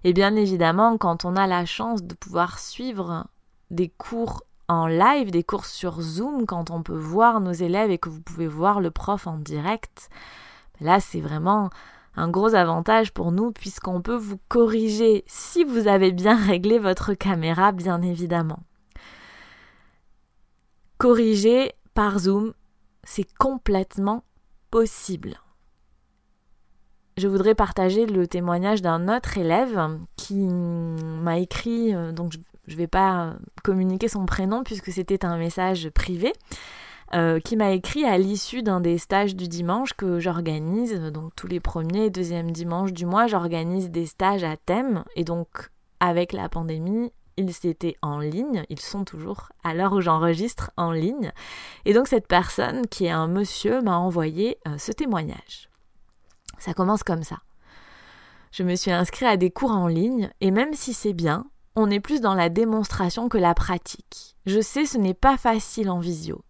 Et 0.03 0.13
bien 0.13 0.35
évidemment, 0.35 0.97
quand 0.97 1.25
on 1.25 1.35
a 1.35 1.47
la 1.47 1.65
chance 1.65 2.03
de 2.03 2.15
pouvoir 2.15 2.59
suivre 2.59 3.27
des 3.69 3.89
cours 3.89 4.43
en 4.67 4.87
live, 4.87 5.31
des 5.31 5.43
cours 5.43 5.65
sur 5.65 6.01
Zoom, 6.01 6.45
quand 6.45 6.71
on 6.71 6.81
peut 6.81 6.97
voir 6.97 7.39
nos 7.39 7.51
élèves 7.51 7.91
et 7.91 7.97
que 7.97 8.09
vous 8.09 8.21
pouvez 8.21 8.47
voir 8.47 8.79
le 8.81 8.91
prof 8.91 9.27
en 9.27 9.37
direct, 9.37 10.09
Là, 10.81 10.99
c'est 10.99 11.21
vraiment 11.21 11.69
un 12.15 12.29
gros 12.29 12.55
avantage 12.55 13.13
pour 13.13 13.31
nous 13.31 13.51
puisqu'on 13.51 14.01
peut 14.01 14.15
vous 14.15 14.39
corriger 14.47 15.23
si 15.27 15.63
vous 15.63 15.87
avez 15.87 16.11
bien 16.11 16.35
réglé 16.47 16.79
votre 16.79 17.13
caméra, 17.13 17.71
bien 17.71 18.01
évidemment. 18.01 18.59
Corriger 20.97 21.73
par 21.93 22.19
Zoom, 22.19 22.53
c'est 23.03 23.27
complètement 23.37 24.23
possible. 24.71 25.39
Je 27.17 27.27
voudrais 27.27 27.55
partager 27.55 28.05
le 28.05 28.27
témoignage 28.27 28.81
d'un 28.81 29.15
autre 29.15 29.37
élève 29.37 29.97
qui 30.17 30.35
m'a 30.35 31.39
écrit, 31.39 31.95
euh, 31.95 32.11
donc 32.11 32.33
je 32.67 32.73
ne 32.73 32.77
vais 32.77 32.87
pas 32.87 33.33
communiquer 33.63 34.07
son 34.07 34.25
prénom 34.25 34.63
puisque 34.63 34.91
c'était 34.91 35.25
un 35.25 35.37
message 35.37 35.89
privé, 35.89 36.33
euh, 37.13 37.39
qui 37.39 37.55
m'a 37.55 37.71
écrit 37.71 38.03
à 38.03 38.17
l'issue 38.17 38.63
d'un 38.63 38.81
des 38.81 38.97
stages 38.97 39.35
du 39.35 39.47
dimanche 39.47 39.93
que 39.93 40.19
j'organise. 40.19 40.93
Donc 41.11 41.33
tous 41.35 41.47
les 41.47 41.59
premiers 41.59 42.05
et 42.05 42.09
deuxièmes 42.09 42.51
dimanches 42.51 42.91
du 42.91 43.05
mois, 43.05 43.27
j'organise 43.27 43.89
des 43.89 44.05
stages 44.05 44.43
à 44.43 44.57
thème. 44.57 45.03
Et 45.15 45.23
donc 45.23 45.69
avec 45.99 46.33
la 46.33 46.49
pandémie, 46.49 47.11
ils 47.37 47.65
étaient 47.65 47.95
en 48.01 48.19
ligne, 48.19 48.65
ils 48.69 48.79
sont 48.79 49.05
toujours 49.05 49.49
à 49.63 49.73
l'heure 49.73 49.93
où 49.93 50.01
j'enregistre 50.01 50.71
en 50.75 50.91
ligne. 50.91 51.31
Et 51.85 51.93
donc 51.93 52.07
cette 52.07 52.27
personne, 52.27 52.87
qui 52.87 53.05
est 53.05 53.11
un 53.11 53.27
monsieur, 53.27 53.81
m'a 53.81 53.97
envoyé 53.97 54.57
euh, 54.67 54.77
ce 54.77 54.91
témoignage. 54.91 55.69
Ça 56.59 56.73
commence 56.73 57.03
comme 57.03 57.23
ça. 57.23 57.37
Je 58.51 58.63
me 58.63 58.75
suis 58.75 58.91
inscrit 58.91 59.27
à 59.27 59.37
des 59.37 59.51
cours 59.51 59.71
en 59.71 59.87
ligne 59.87 60.29
et 60.41 60.51
même 60.51 60.73
si 60.73 60.93
c'est 60.93 61.13
bien, 61.13 61.45
on 61.75 61.91
est 61.91 61.99
plus 61.99 62.21
dans 62.21 62.33
la 62.33 62.49
démonstration 62.49 63.29
que 63.29 63.37
la 63.37 63.53
pratique. 63.53 64.35
Je 64.45 64.59
sais 64.59 64.85
ce 64.85 64.97
n'est 64.97 65.13
pas 65.13 65.37
facile 65.37 65.89
en 65.89 65.99
visio 65.99 66.43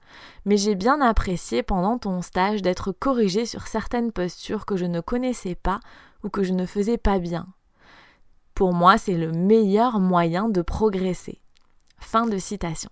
mais 0.46 0.58
j'ai 0.58 0.76
bien 0.76 1.02
apprécié 1.02 1.64
pendant 1.64 1.98
ton 1.98 2.22
stage 2.22 2.62
d'être 2.62 2.92
corrigé 2.92 3.46
sur 3.46 3.68
certaines 3.68 4.12
postures 4.12 4.66
que 4.66 4.78
je 4.78 4.86
ne 4.86 5.02
connaissais 5.02 5.56
pas 5.56 5.80
ou 6.24 6.30
que 6.30 6.44
je 6.44 6.54
ne 6.54 6.66
faisais 6.66 6.98
pas 6.98 7.20
bien. 7.20 7.48
Pour 8.54 8.74
moi, 8.74 8.98
c'est 8.98 9.18
le 9.18 9.32
meilleur 9.32 10.00
moyen 10.00 10.50
de 10.50 10.62
progresser. 10.62 11.42
Fin 12.00 12.26
de 12.26 12.38
citation. 12.38 12.90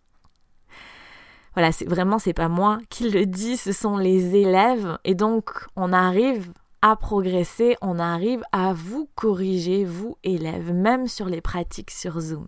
Voilà, 1.55 1.71
c'est 1.71 1.89
vraiment 1.89 2.19
c'est 2.19 2.33
pas 2.33 2.49
moi 2.49 2.79
qui 2.89 3.09
le 3.09 3.25
dis, 3.25 3.55
ce 3.55 3.71
sont 3.71 3.97
les 3.97 4.35
élèves 4.35 4.97
et 5.05 5.15
donc 5.15 5.51
on 5.75 5.93
arrive 5.93 6.51
à 6.81 6.95
progresser, 6.95 7.77
on 7.81 7.97
arrive 7.97 8.43
à 8.51 8.73
vous 8.73 9.09
corriger 9.15 9.85
vous 9.85 10.17
élèves 10.23 10.73
même 10.73 11.07
sur 11.07 11.27
les 11.27 11.41
pratiques 11.41 11.91
sur 11.91 12.19
Zoom. 12.19 12.47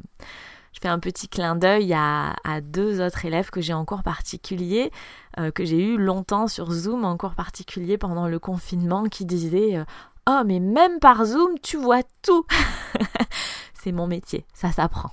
Je 0.78 0.82
fais 0.84 0.90
un 0.90 1.00
petit 1.00 1.28
clin 1.28 1.56
d'œil 1.56 1.92
à, 1.96 2.36
deux 2.62 3.04
autres 3.04 3.26
élèves 3.26 3.50
que 3.50 3.62
j'ai 3.62 3.74
en 3.74 3.84
cours 3.84 4.04
particulier, 4.04 4.92
euh, 5.40 5.50
que 5.50 5.66
j'ai 5.66 5.84
eu 5.84 5.98
longtemps 5.98 6.48
sur 6.48 6.72
Zoom, 6.72 7.04
en 7.04 7.18
cours 7.18 7.34
particulier 7.34 7.98
pendant 7.98 8.28
le 8.28 8.38
confinement, 8.38 9.06
qui 9.06 9.26
disaient 9.26 9.76
euh, 9.76 9.86
Oh, 10.30 10.44
mais 10.46 10.60
même 10.60 11.00
par 11.00 11.26
Zoom, 11.26 11.58
tu 11.64 11.78
vois 11.78 12.04
tout 12.22 12.46
C'est 13.74 13.92
mon 13.92 14.06
métier, 14.06 14.46
ça 14.54 14.72
s'apprend. 14.72 15.10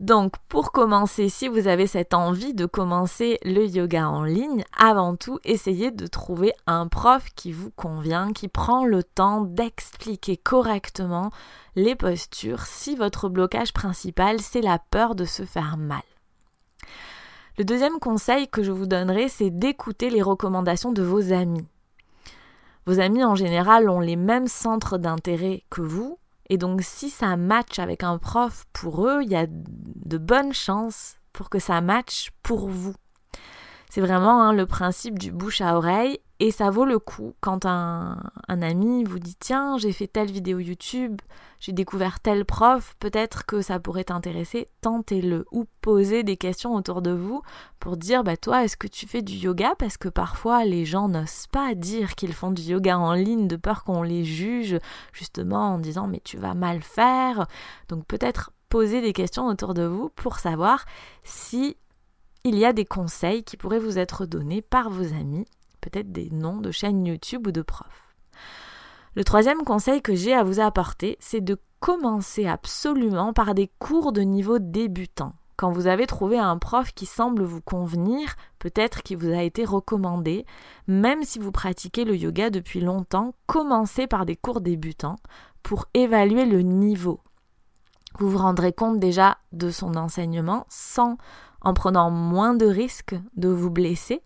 Donc, 0.00 0.32
pour 0.48 0.72
commencer, 0.72 1.28
si 1.28 1.46
vous 1.46 1.68
avez 1.68 1.86
cette 1.86 2.14
envie 2.14 2.54
de 2.54 2.64
commencer 2.64 3.38
le 3.44 3.66
yoga 3.66 4.08
en 4.08 4.24
ligne, 4.24 4.64
avant 4.78 5.14
tout, 5.14 5.38
essayez 5.44 5.90
de 5.90 6.06
trouver 6.06 6.54
un 6.66 6.88
prof 6.88 7.26
qui 7.36 7.52
vous 7.52 7.70
convient, 7.70 8.32
qui 8.32 8.48
prend 8.48 8.86
le 8.86 9.04
temps 9.04 9.42
d'expliquer 9.42 10.38
correctement 10.38 11.30
les 11.76 11.94
postures 11.96 12.62
si 12.62 12.96
votre 12.96 13.28
blocage 13.28 13.74
principal, 13.74 14.40
c'est 14.40 14.62
la 14.62 14.78
peur 14.78 15.14
de 15.14 15.26
se 15.26 15.44
faire 15.44 15.76
mal. 15.76 16.00
Le 17.58 17.64
deuxième 17.64 17.98
conseil 17.98 18.48
que 18.48 18.62
je 18.62 18.72
vous 18.72 18.86
donnerai, 18.86 19.28
c'est 19.28 19.50
d'écouter 19.50 20.08
les 20.08 20.22
recommandations 20.22 20.92
de 20.92 21.02
vos 21.02 21.34
amis. 21.34 21.66
Vos 22.86 23.00
amis 23.00 23.22
en 23.22 23.34
général 23.34 23.90
ont 23.90 24.00
les 24.00 24.16
mêmes 24.16 24.48
centres 24.48 24.96
d'intérêt 24.96 25.62
que 25.68 25.82
vous, 25.82 26.18
et 26.50 26.58
donc 26.58 26.82
si 26.82 27.08
ça 27.08 27.36
match 27.36 27.78
avec 27.78 28.02
un 28.02 28.18
prof 28.18 28.66
pour 28.72 29.06
eux, 29.06 29.22
il 29.22 29.30
y 29.30 29.36
a 29.36 29.46
de 29.48 30.18
bonnes 30.18 30.52
chances 30.52 31.14
pour 31.32 31.48
que 31.48 31.60
ça 31.60 31.80
matche 31.80 32.32
pour 32.42 32.68
vous. 32.68 32.94
C'est 33.88 34.00
vraiment 34.00 34.42
hein, 34.42 34.52
le 34.52 34.66
principe 34.66 35.18
du 35.18 35.30
bouche 35.30 35.60
à 35.60 35.76
oreille 35.76 36.18
et 36.40 36.50
ça 36.50 36.70
vaut 36.70 36.86
le 36.86 36.98
coup 36.98 37.34
quand 37.42 37.66
un, 37.66 38.16
ami 38.48 39.04
vous 39.04 39.18
dit 39.18 39.36
tiens 39.38 39.76
j'ai 39.76 39.92
fait 39.92 40.06
telle 40.06 40.30
vidéo 40.30 40.58
YouTube, 40.58 41.20
j'ai 41.60 41.72
découvert 41.72 42.18
tel 42.18 42.46
prof, 42.46 42.96
peut-être 42.98 43.44
que 43.44 43.60
ça 43.60 43.78
pourrait 43.78 44.04
t'intéresser, 44.04 44.68
tentez-le 44.80 45.44
ou 45.52 45.66
posez 45.82 46.22
des 46.22 46.38
questions 46.38 46.74
autour 46.74 47.02
de 47.02 47.10
vous 47.10 47.42
pour 47.78 47.98
dire 47.98 48.24
bah 48.24 48.38
toi 48.38 48.64
est-ce 48.64 48.78
que 48.78 48.86
tu 48.86 49.06
fais 49.06 49.20
du 49.20 49.34
yoga? 49.34 49.74
Parce 49.78 49.98
que 49.98 50.08
parfois 50.08 50.64
les 50.64 50.86
gens 50.86 51.08
n'osent 51.08 51.46
pas 51.52 51.74
dire 51.74 52.14
qu'ils 52.14 52.32
font 52.32 52.52
du 52.52 52.62
yoga 52.62 52.98
en 52.98 53.12
ligne 53.12 53.46
de 53.46 53.56
peur 53.56 53.84
qu'on 53.84 54.02
les 54.02 54.24
juge 54.24 54.78
justement 55.12 55.74
en 55.74 55.78
disant 55.78 56.06
mais 56.06 56.22
tu 56.24 56.38
vas 56.38 56.54
mal 56.54 56.82
faire. 56.82 57.46
Donc 57.88 58.06
peut-être 58.06 58.50
poser 58.70 59.02
des 59.02 59.12
questions 59.12 59.46
autour 59.46 59.74
de 59.74 59.84
vous 59.84 60.08
pour 60.08 60.38
savoir 60.38 60.86
si 61.22 61.76
il 62.44 62.56
y 62.58 62.64
a 62.64 62.72
des 62.72 62.86
conseils 62.86 63.44
qui 63.44 63.58
pourraient 63.58 63.78
vous 63.78 63.98
être 63.98 64.24
donnés 64.24 64.62
par 64.62 64.88
vos 64.88 65.12
amis 65.12 65.44
peut-être 65.80 66.12
des 66.12 66.30
noms 66.30 66.60
de 66.60 66.70
chaînes 66.70 67.06
YouTube 67.06 67.46
ou 67.46 67.52
de 67.52 67.62
profs. 67.62 68.14
Le 69.14 69.24
troisième 69.24 69.64
conseil 69.64 70.02
que 70.02 70.14
j'ai 70.14 70.34
à 70.34 70.44
vous 70.44 70.60
apporter, 70.60 71.16
c'est 71.20 71.40
de 71.40 71.58
commencer 71.80 72.46
absolument 72.46 73.32
par 73.32 73.54
des 73.54 73.70
cours 73.78 74.12
de 74.12 74.20
niveau 74.20 74.58
débutant. 74.58 75.32
Quand 75.56 75.72
vous 75.72 75.88
avez 75.88 76.06
trouvé 76.06 76.38
un 76.38 76.56
prof 76.56 76.92
qui 76.94 77.04
semble 77.04 77.42
vous 77.42 77.60
convenir, 77.60 78.36
peut-être 78.58 79.02
qui 79.02 79.14
vous 79.14 79.30
a 79.30 79.42
été 79.42 79.64
recommandé, 79.64 80.46
même 80.86 81.22
si 81.22 81.38
vous 81.38 81.52
pratiquez 81.52 82.04
le 82.04 82.16
yoga 82.16 82.48
depuis 82.48 82.80
longtemps, 82.80 83.34
commencez 83.46 84.06
par 84.06 84.24
des 84.24 84.36
cours 84.36 84.62
débutants 84.62 85.16
pour 85.62 85.86
évaluer 85.92 86.46
le 86.46 86.62
niveau. 86.62 87.20
Vous 88.18 88.30
vous 88.30 88.38
rendrez 88.38 88.72
compte 88.72 88.98
déjà 88.98 89.38
de 89.52 89.70
son 89.70 89.96
enseignement 89.96 90.66
sans 90.68 91.18
en 91.60 91.74
prenant 91.74 92.10
moins 92.10 92.54
de 92.54 92.66
risques 92.66 93.16
de 93.36 93.48
vous 93.48 93.70
blesser 93.70 94.22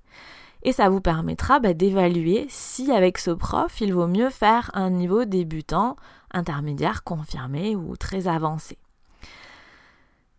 et 0.64 0.72
ça 0.72 0.88
vous 0.88 1.00
permettra 1.00 1.60
bah, 1.60 1.74
d'évaluer 1.74 2.46
si 2.48 2.90
avec 2.90 3.18
ce 3.18 3.30
prof 3.30 3.80
il 3.80 3.92
vaut 3.94 4.06
mieux 4.06 4.30
faire 4.30 4.70
un 4.74 4.90
niveau 4.90 5.24
débutant, 5.24 5.96
intermédiaire, 6.32 7.04
confirmé 7.04 7.76
ou 7.76 7.96
très 7.96 8.26
avancé. 8.26 8.78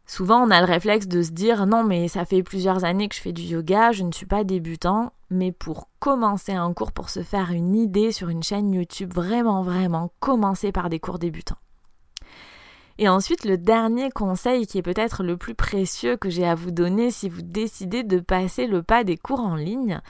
Souvent 0.08 0.46
on 0.46 0.52
a 0.52 0.60
le 0.60 0.68
réflexe 0.68 1.08
de 1.08 1.22
se 1.22 1.32
dire 1.32 1.66
non 1.66 1.84
mais 1.84 2.08
ça 2.08 2.26
fait 2.26 2.44
plusieurs 2.44 2.84
années 2.84 3.08
que 3.08 3.16
je 3.16 3.22
fais 3.22 3.34
du 3.34 3.44
yoga, 3.44 3.92
je 3.92 4.04
ne 4.04 4.12
suis 4.12 4.26
pas 4.26 4.44
débutant, 4.44 5.14
mais 5.30 5.52
pour 5.52 5.90
commencer 6.00 6.54
un 6.54 6.74
cours, 6.74 6.92
pour 6.92 7.10
se 7.10 7.24
faire 7.24 7.52
une 7.52 7.76
idée 7.76 8.12
sur 8.12 8.30
une 8.30 8.44
chaîne 8.44 8.74
YouTube, 8.74 9.14
vraiment 9.14 9.64
vraiment 9.64 10.12
commencer 10.20 10.72
par 10.72 10.90
des 10.90 11.00
cours 11.00 11.20
débutants. 11.20 11.58
Et 12.98 13.10
ensuite, 13.10 13.44
le 13.44 13.58
dernier 13.58 14.10
conseil 14.10 14.68
qui 14.68 14.78
est 14.78 14.82
peut-être 14.82 15.24
le 15.24 15.36
plus 15.36 15.56
précieux 15.56 16.16
que 16.16 16.30
j'ai 16.30 16.48
à 16.48 16.56
vous 16.56 16.72
donner 16.72 17.12
si 17.12 17.28
vous 17.28 17.42
décidez 17.42 18.04
de 18.04 18.20
passer 18.20 18.68
le 18.68 18.84
pas 18.84 19.04
des 19.04 19.18
cours 19.18 19.42
en 19.42 19.56
ligne, 19.56 20.02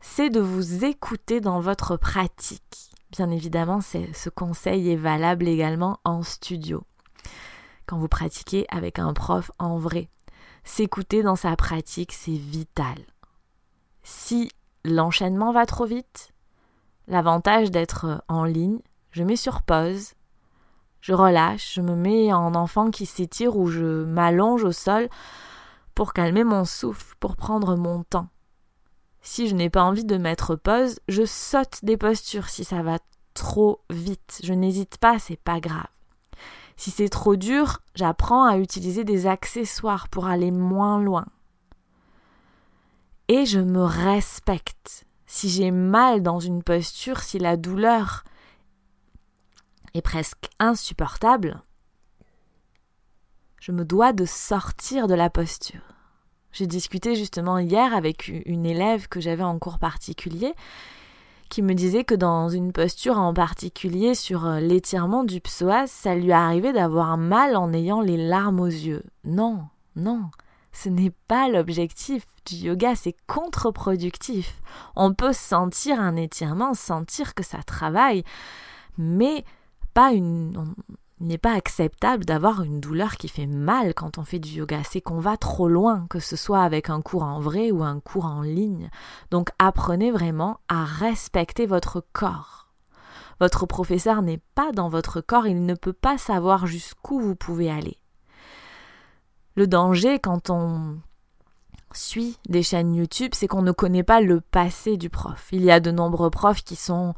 c'est 0.00 0.30
de 0.30 0.40
vous 0.40 0.84
écouter 0.84 1.40
dans 1.40 1.60
votre 1.60 1.96
pratique. 1.96 2.90
Bien 3.10 3.30
évidemment, 3.30 3.80
ce 3.80 4.30
conseil 4.30 4.90
est 4.90 4.96
valable 4.96 5.46
également 5.46 6.00
en 6.04 6.22
studio. 6.22 6.84
Quand 7.86 7.98
vous 7.98 8.08
pratiquez 8.08 8.66
avec 8.68 8.98
un 8.98 9.12
prof 9.12 9.50
en 9.58 9.78
vrai, 9.78 10.08
s'écouter 10.64 11.22
dans 11.22 11.36
sa 11.36 11.54
pratique, 11.54 12.12
c'est 12.12 12.32
vital. 12.32 12.96
Si 14.02 14.50
l'enchaînement 14.84 15.52
va 15.52 15.66
trop 15.66 15.84
vite, 15.84 16.32
l'avantage 17.08 17.70
d'être 17.70 18.24
en 18.28 18.44
ligne, 18.44 18.80
je 19.12 19.22
mets 19.22 19.36
sur 19.36 19.62
pause, 19.62 20.14
je 21.06 21.12
relâche, 21.12 21.74
je 21.74 21.82
me 21.82 21.94
mets 21.94 22.32
en 22.32 22.56
enfant 22.56 22.90
qui 22.90 23.06
s'étire 23.06 23.56
ou 23.56 23.68
je 23.68 24.02
m'allonge 24.02 24.64
au 24.64 24.72
sol 24.72 25.08
pour 25.94 26.12
calmer 26.12 26.42
mon 26.42 26.64
souffle, 26.64 27.14
pour 27.20 27.36
prendre 27.36 27.76
mon 27.76 28.02
temps. 28.02 28.26
Si 29.22 29.46
je 29.46 29.54
n'ai 29.54 29.70
pas 29.70 29.84
envie 29.84 30.04
de 30.04 30.16
mettre 30.16 30.56
pause, 30.56 30.98
je 31.06 31.24
saute 31.24 31.84
des 31.84 31.96
postures 31.96 32.48
si 32.48 32.64
ça 32.64 32.82
va 32.82 32.98
trop 33.34 33.82
vite. 33.88 34.40
Je 34.42 34.52
n'hésite 34.52 34.98
pas, 34.98 35.20
c'est 35.20 35.38
pas 35.38 35.60
grave. 35.60 35.86
Si 36.76 36.90
c'est 36.90 37.08
trop 37.08 37.36
dur, 37.36 37.82
j'apprends 37.94 38.44
à 38.44 38.58
utiliser 38.58 39.04
des 39.04 39.28
accessoires 39.28 40.08
pour 40.08 40.26
aller 40.26 40.50
moins 40.50 41.00
loin. 41.00 41.26
Et 43.28 43.46
je 43.46 43.60
me 43.60 43.84
respecte. 43.84 45.06
Si 45.26 45.50
j'ai 45.50 45.70
mal 45.70 46.24
dans 46.24 46.40
une 46.40 46.64
posture, 46.64 47.20
si 47.20 47.38
la 47.38 47.56
douleur 47.56 48.24
presque 50.02 50.48
insupportable, 50.58 51.62
je 53.60 53.72
me 53.72 53.84
dois 53.84 54.12
de 54.12 54.24
sortir 54.24 55.06
de 55.06 55.14
la 55.14 55.30
posture. 55.30 55.80
J'ai 56.52 56.66
discuté 56.66 57.14
justement 57.16 57.58
hier 57.58 57.94
avec 57.94 58.28
une 58.28 58.64
élève 58.64 59.08
que 59.08 59.20
j'avais 59.20 59.42
en 59.42 59.58
cours 59.58 59.78
particulier 59.78 60.54
qui 61.48 61.62
me 61.62 61.74
disait 61.74 62.04
que 62.04 62.14
dans 62.14 62.48
une 62.48 62.72
posture 62.72 63.18
en 63.18 63.32
particulier 63.32 64.14
sur 64.14 64.46
euh, 64.46 64.60
l'étirement 64.60 65.24
du 65.24 65.40
psoas, 65.40 65.86
ça 65.86 66.14
lui 66.14 66.32
arrivait 66.32 66.72
d'avoir 66.72 67.16
mal 67.16 67.56
en 67.56 67.72
ayant 67.72 68.00
les 68.00 68.16
larmes 68.16 68.60
aux 68.60 68.66
yeux. 68.66 69.04
Non, 69.24 69.66
non, 69.94 70.30
Ce 70.72 70.88
n'est 70.88 71.12
pas 71.28 71.48
l'objectif 71.48 72.24
du 72.46 72.56
yoga, 72.56 72.94
c'est 72.94 73.16
contre-productif. 73.26 74.60
On 74.94 75.14
peut 75.14 75.32
sentir 75.32 76.00
un 76.00 76.16
étirement, 76.16 76.74
sentir 76.74 77.34
que 77.34 77.42
ça 77.42 77.62
travaille, 77.62 78.24
mais 78.98 79.44
une, 80.12 80.74
n'est 81.20 81.38
pas 81.38 81.54
acceptable 81.54 82.24
d'avoir 82.24 82.62
une 82.62 82.80
douleur 82.80 83.16
qui 83.16 83.28
fait 83.28 83.46
mal 83.46 83.94
quand 83.94 84.18
on 84.18 84.24
fait 84.24 84.38
du 84.38 84.50
yoga. 84.50 84.82
C'est 84.84 85.00
qu'on 85.00 85.18
va 85.18 85.36
trop 85.36 85.68
loin, 85.68 86.06
que 86.10 86.20
ce 86.20 86.36
soit 86.36 86.62
avec 86.62 86.90
un 86.90 87.00
cours 87.00 87.22
en 87.22 87.40
vrai 87.40 87.70
ou 87.70 87.82
un 87.82 88.00
cours 88.00 88.26
en 88.26 88.42
ligne. 88.42 88.90
Donc 89.30 89.50
apprenez 89.58 90.10
vraiment 90.10 90.60
à 90.68 90.84
respecter 90.84 91.66
votre 91.66 92.04
corps. 92.12 92.68
Votre 93.40 93.66
professeur 93.66 94.22
n'est 94.22 94.40
pas 94.54 94.72
dans 94.72 94.88
votre 94.88 95.20
corps, 95.20 95.46
il 95.46 95.64
ne 95.66 95.74
peut 95.74 95.92
pas 95.92 96.16
savoir 96.16 96.66
jusqu'où 96.66 97.20
vous 97.20 97.36
pouvez 97.36 97.70
aller. 97.70 97.98
Le 99.56 99.66
danger 99.66 100.18
quand 100.18 100.50
on 100.50 100.98
suit 101.92 102.38
des 102.48 102.62
chaînes 102.62 102.94
YouTube, 102.94 103.32
c'est 103.34 103.46
qu'on 103.46 103.62
ne 103.62 103.72
connaît 103.72 104.02
pas 104.02 104.20
le 104.20 104.40
passé 104.40 104.96
du 104.96 105.08
prof. 105.08 105.48
Il 105.52 105.64
y 105.64 105.70
a 105.70 105.80
de 105.80 105.90
nombreux 105.90 106.30
profs 106.30 106.62
qui 106.62 106.76
sont 106.76 107.14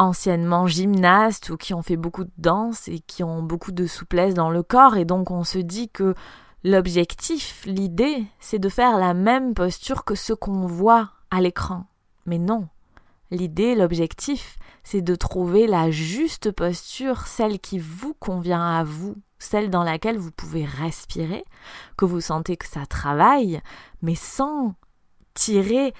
anciennement 0.00 0.66
gymnastes 0.66 1.50
ou 1.50 1.56
qui 1.56 1.74
ont 1.74 1.82
fait 1.82 1.96
beaucoup 1.96 2.24
de 2.24 2.32
danse 2.38 2.88
et 2.88 3.00
qui 3.00 3.22
ont 3.22 3.42
beaucoup 3.42 3.70
de 3.70 3.86
souplesse 3.86 4.34
dans 4.34 4.50
le 4.50 4.62
corps 4.62 4.96
et 4.96 5.04
donc 5.04 5.30
on 5.30 5.44
se 5.44 5.58
dit 5.58 5.90
que 5.90 6.14
l'objectif, 6.64 7.62
l'idée, 7.66 8.24
c'est 8.40 8.58
de 8.58 8.68
faire 8.68 8.98
la 8.98 9.12
même 9.12 9.52
posture 9.52 10.04
que 10.04 10.14
ce 10.14 10.32
qu'on 10.32 10.66
voit 10.66 11.10
à 11.30 11.40
l'écran. 11.40 11.84
Mais 12.26 12.38
non. 12.38 12.68
L'idée, 13.30 13.74
l'objectif, 13.74 14.56
c'est 14.82 15.02
de 15.02 15.14
trouver 15.14 15.66
la 15.66 15.90
juste 15.90 16.50
posture, 16.50 17.26
celle 17.26 17.60
qui 17.60 17.78
vous 17.78 18.14
convient 18.14 18.66
à 18.66 18.82
vous, 18.82 19.16
celle 19.38 19.70
dans 19.70 19.84
laquelle 19.84 20.18
vous 20.18 20.32
pouvez 20.32 20.64
respirer, 20.64 21.44
que 21.96 22.06
vous 22.06 22.20
sentez 22.20 22.56
que 22.56 22.66
ça 22.66 22.86
travaille, 22.86 23.60
mais 24.02 24.16
sans 24.16 24.74
tirer 25.34 25.94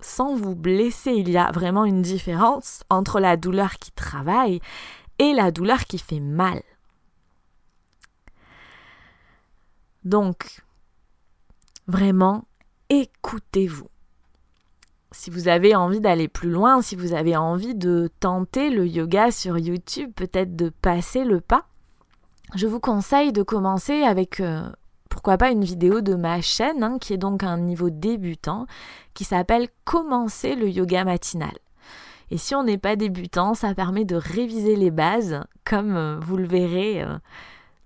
sans 0.00 0.34
vous 0.34 0.54
blesser. 0.54 1.12
Il 1.12 1.30
y 1.30 1.36
a 1.36 1.50
vraiment 1.50 1.84
une 1.84 2.02
différence 2.02 2.82
entre 2.90 3.20
la 3.20 3.36
douleur 3.36 3.76
qui 3.76 3.92
travaille 3.92 4.60
et 5.18 5.32
la 5.32 5.50
douleur 5.50 5.84
qui 5.84 5.98
fait 5.98 6.20
mal. 6.20 6.62
Donc, 10.04 10.62
vraiment, 11.88 12.44
écoutez-vous. 12.90 13.88
Si 15.12 15.30
vous 15.30 15.48
avez 15.48 15.74
envie 15.74 16.00
d'aller 16.00 16.28
plus 16.28 16.50
loin, 16.50 16.82
si 16.82 16.94
vous 16.94 17.14
avez 17.14 17.36
envie 17.36 17.74
de 17.74 18.10
tenter 18.20 18.70
le 18.70 18.86
yoga 18.86 19.30
sur 19.30 19.56
YouTube, 19.56 20.12
peut-être 20.14 20.54
de 20.54 20.68
passer 20.68 21.24
le 21.24 21.40
pas, 21.40 21.66
je 22.54 22.66
vous 22.66 22.80
conseille 22.80 23.32
de 23.32 23.42
commencer 23.42 24.02
avec 24.02 24.40
euh, 24.40 24.68
pourquoi 25.16 25.38
pas 25.38 25.50
une 25.50 25.64
vidéo 25.64 26.02
de 26.02 26.14
ma 26.14 26.42
chaîne, 26.42 26.82
hein, 26.82 26.98
qui 27.00 27.14
est 27.14 27.16
donc 27.16 27.42
un 27.42 27.56
niveau 27.56 27.88
débutant, 27.88 28.66
qui 29.14 29.24
s'appelle 29.24 29.68
Commencer 29.86 30.54
le 30.54 30.68
yoga 30.68 31.04
matinal. 31.04 31.56
Et 32.30 32.36
si 32.36 32.54
on 32.54 32.62
n'est 32.62 32.76
pas 32.76 32.96
débutant, 32.96 33.54
ça 33.54 33.74
permet 33.74 34.04
de 34.04 34.16
réviser 34.16 34.76
les 34.76 34.90
bases, 34.90 35.40
comme 35.64 35.96
euh, 35.96 36.18
vous 36.20 36.36
le 36.36 36.46
verrez 36.46 37.02
euh, 37.02 37.16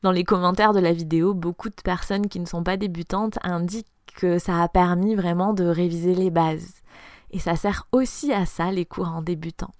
dans 0.03 0.11
les 0.11 0.25
commentaires 0.25 0.73
de 0.73 0.81
la 0.81 0.93
vidéo, 0.93 1.33
beaucoup 1.33 1.69
de 1.69 1.81
personnes 1.85 2.27
qui 2.27 2.41
ne 2.41 2.47
sont 2.47 2.65
pas 2.65 2.77
débutantes 2.77 3.39
indiquent 3.45 3.87
que 4.17 4.41
ça 4.41 4.61
a 4.61 4.67
permis 4.67 5.15
vraiment 5.15 5.53
de 5.53 5.65
réviser 5.65 6.17
les 6.17 6.31
bases. 6.31 6.83
Et 7.31 7.39
ça 7.39 7.55
sert 7.55 7.87
aussi 7.93 8.33
à 8.33 8.45
ça, 8.45 8.73
les 8.73 8.87
cours 8.87 9.09
en 9.09 9.23
débutant. 9.23 9.73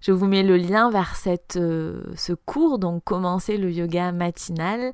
Je 0.00 0.10
vous 0.10 0.26
mets 0.26 0.42
le 0.42 0.56
lien 0.56 0.90
vers 0.90 1.14
euh, 1.54 2.02
ce 2.16 2.32
cours, 2.32 2.80
donc 2.80 3.04
commencer 3.04 3.58
le 3.58 3.70
yoga 3.70 4.10
matinal, 4.10 4.92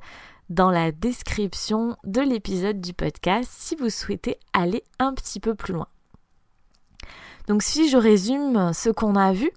dans 0.50 0.70
la 0.70 0.92
description 0.92 1.96
de 2.04 2.20
l'épisode 2.20 2.80
du 2.80 2.92
podcast 2.92 3.50
si 3.52 3.74
vous 3.76 3.90
souhaitez 3.90 4.38
aller 4.52 4.85
un 4.98 5.12
petit 5.14 5.40
peu 5.40 5.54
plus 5.54 5.74
loin. 5.74 5.88
Donc 7.48 7.62
si 7.62 7.88
je 7.88 7.96
résume 7.96 8.72
ce 8.72 8.90
qu'on 8.90 9.16
a 9.16 9.32
vu, 9.32 9.50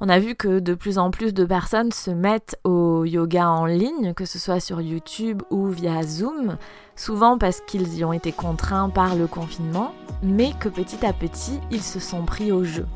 on 0.00 0.08
a 0.08 0.18
vu 0.18 0.34
que 0.34 0.58
de 0.58 0.74
plus 0.74 0.98
en 0.98 1.10
plus 1.10 1.32
de 1.32 1.44
personnes 1.44 1.92
se 1.92 2.10
mettent 2.10 2.58
au 2.64 3.04
yoga 3.04 3.48
en 3.48 3.64
ligne, 3.64 4.12
que 4.14 4.24
ce 4.24 4.38
soit 4.38 4.60
sur 4.60 4.80
YouTube 4.80 5.42
ou 5.50 5.68
via 5.68 6.02
Zoom, 6.02 6.58
souvent 6.96 7.38
parce 7.38 7.60
qu'ils 7.60 7.98
y 7.98 8.04
ont 8.04 8.12
été 8.12 8.32
contraints 8.32 8.90
par 8.90 9.14
le 9.14 9.26
confinement, 9.26 9.94
mais 10.22 10.52
que 10.58 10.68
petit 10.68 11.06
à 11.06 11.12
petit, 11.12 11.60
ils 11.70 11.82
se 11.82 12.00
sont 12.00 12.24
pris 12.24 12.50
au 12.50 12.64
jeu. 12.64 12.86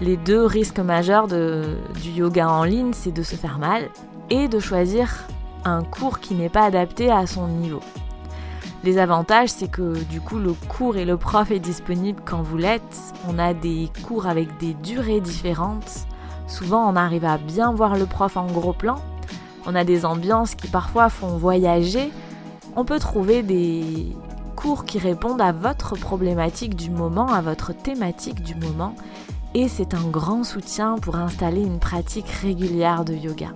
Les 0.00 0.16
deux 0.16 0.44
risques 0.44 0.80
majeurs 0.80 1.28
du 1.28 2.10
yoga 2.10 2.48
en 2.48 2.64
ligne, 2.64 2.92
c'est 2.92 3.12
de 3.12 3.22
se 3.22 3.36
faire 3.36 3.58
mal 3.58 3.88
et 4.30 4.48
de 4.48 4.58
choisir 4.58 5.26
un 5.66 5.82
cours 5.82 6.20
qui 6.20 6.34
n'est 6.34 6.48
pas 6.48 6.64
adapté 6.64 7.10
à 7.10 7.26
son 7.26 7.48
niveau. 7.48 7.80
Les 8.84 8.98
avantages, 8.98 9.48
c'est 9.48 9.68
que 9.68 9.98
du 10.04 10.20
coup, 10.20 10.38
le 10.38 10.52
cours 10.52 10.96
et 10.96 11.04
le 11.04 11.16
prof 11.16 11.50
est 11.50 11.58
disponible 11.58 12.22
quand 12.24 12.40
vous 12.40 12.56
l'êtes. 12.56 13.12
On 13.28 13.38
a 13.38 13.52
des 13.52 13.90
cours 14.04 14.26
avec 14.26 14.56
des 14.58 14.74
durées 14.74 15.20
différentes. 15.20 16.06
Souvent, 16.46 16.88
on 16.88 16.94
arrive 16.94 17.24
à 17.24 17.36
bien 17.36 17.72
voir 17.72 17.96
le 17.96 18.06
prof 18.06 18.36
en 18.36 18.46
gros 18.46 18.72
plan. 18.72 18.96
On 19.66 19.74
a 19.74 19.82
des 19.82 20.04
ambiances 20.04 20.54
qui 20.54 20.68
parfois 20.68 21.08
font 21.08 21.36
voyager. 21.36 22.12
On 22.76 22.84
peut 22.84 23.00
trouver 23.00 23.42
des 23.42 24.14
cours 24.54 24.84
qui 24.84 25.00
répondent 25.00 25.40
à 25.40 25.50
votre 25.50 25.96
problématique 25.96 26.76
du 26.76 26.90
moment, 26.90 27.26
à 27.26 27.40
votre 27.40 27.72
thématique 27.72 28.44
du 28.44 28.54
moment. 28.54 28.94
Et 29.54 29.66
c'est 29.66 29.94
un 29.94 30.06
grand 30.06 30.44
soutien 30.44 30.96
pour 30.98 31.16
installer 31.16 31.62
une 31.62 31.80
pratique 31.80 32.28
régulière 32.28 33.04
de 33.04 33.14
yoga. 33.14 33.48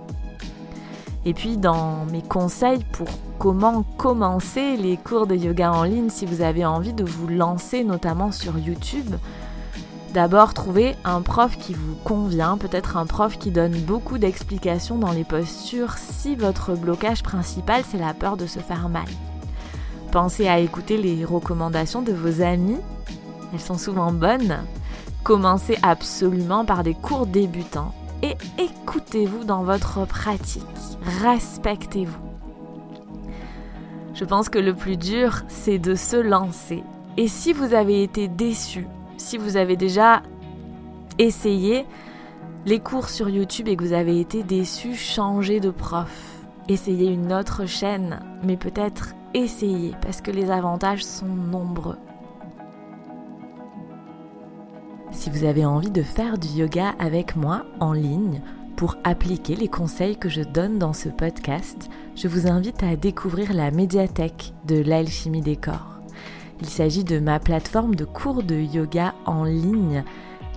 Et 1.25 1.33
puis 1.33 1.57
dans 1.57 2.05
mes 2.11 2.21
conseils 2.21 2.83
pour 2.91 3.07
comment 3.37 3.83
commencer 3.97 4.75
les 4.75 4.97
cours 4.97 5.27
de 5.27 5.35
yoga 5.35 5.71
en 5.71 5.83
ligne 5.83 6.09
si 6.09 6.25
vous 6.25 6.41
avez 6.41 6.65
envie 6.65 6.93
de 6.93 7.03
vous 7.03 7.27
lancer 7.27 7.83
notamment 7.83 8.31
sur 8.31 8.57
YouTube, 8.57 9.15
d'abord 10.13 10.53
trouvez 10.53 10.95
un 11.05 11.21
prof 11.21 11.57
qui 11.57 11.73
vous 11.73 11.95
convient, 12.03 12.57
peut-être 12.57 12.97
un 12.97 13.05
prof 13.05 13.37
qui 13.37 13.51
donne 13.51 13.79
beaucoup 13.81 14.17
d'explications 14.17 14.97
dans 14.97 15.11
les 15.11 15.23
postures 15.23 15.97
si 15.97 16.35
votre 16.35 16.73
blocage 16.73 17.21
principal 17.21 17.83
c'est 17.87 17.99
la 17.99 18.15
peur 18.15 18.35
de 18.35 18.47
se 18.47 18.59
faire 18.59 18.89
mal. 18.89 19.07
Pensez 20.11 20.47
à 20.47 20.59
écouter 20.59 20.97
les 20.97 21.23
recommandations 21.23 22.01
de 22.01 22.13
vos 22.13 22.41
amis, 22.41 22.79
elles 23.53 23.61
sont 23.61 23.77
souvent 23.77 24.11
bonnes. 24.11 24.57
Commencez 25.23 25.77
absolument 25.83 26.65
par 26.65 26.83
des 26.83 26.95
cours 26.95 27.27
débutants 27.27 27.93
et 28.21 28.35
écoutez-vous 28.57 29.43
dans 29.43 29.63
votre 29.63 30.05
pratique. 30.05 30.63
Respectez-vous. 31.21 32.21
Je 34.13 34.25
pense 34.25 34.49
que 34.49 34.59
le 34.59 34.75
plus 34.75 34.97
dur, 34.97 35.41
c'est 35.47 35.79
de 35.79 35.95
se 35.95 36.17
lancer. 36.17 36.83
Et 37.17 37.27
si 37.27 37.53
vous 37.53 37.73
avez 37.73 38.03
été 38.03 38.27
déçu, 38.27 38.87
si 39.17 39.37
vous 39.37 39.57
avez 39.57 39.75
déjà 39.75 40.21
essayé 41.17 41.85
les 42.65 42.79
cours 42.79 43.09
sur 43.09 43.29
YouTube 43.29 43.67
et 43.67 43.75
que 43.75 43.83
vous 43.83 43.93
avez 43.93 44.19
été 44.19 44.43
déçu, 44.43 44.95
changez 44.95 45.59
de 45.59 45.71
prof. 45.71 46.45
Essayez 46.67 47.11
une 47.11 47.33
autre 47.33 47.65
chaîne, 47.65 48.19
mais 48.43 48.57
peut-être 48.57 49.15
essayez 49.33 49.93
parce 50.01 50.21
que 50.21 50.31
les 50.31 50.51
avantages 50.51 51.03
sont 51.03 51.25
nombreux. 51.25 51.97
Si 55.11 55.29
vous 55.29 55.43
avez 55.43 55.65
envie 55.65 55.91
de 55.91 56.03
faire 56.03 56.37
du 56.37 56.47
yoga 56.47 56.95
avec 56.97 57.35
moi 57.35 57.65
en 57.79 57.93
ligne, 57.93 58.41
pour 58.75 58.97
appliquer 59.03 59.55
les 59.55 59.67
conseils 59.67 60.17
que 60.17 60.29
je 60.29 60.41
donne 60.41 60.79
dans 60.79 60.93
ce 60.93 61.09
podcast, 61.09 61.89
je 62.15 62.27
vous 62.27 62.47
invite 62.47 62.81
à 62.81 62.95
découvrir 62.95 63.53
la 63.53 63.69
médiathèque 63.69 64.53
de 64.65 64.81
l'alchimie 64.81 65.41
des 65.41 65.57
corps. 65.57 65.99
Il 66.61 66.67
s'agit 66.67 67.03
de 67.03 67.19
ma 67.19 67.39
plateforme 67.39 67.93
de 67.93 68.05
cours 68.05 68.41
de 68.41 68.55
yoga 68.55 69.13
en 69.25 69.43
ligne 69.43 70.03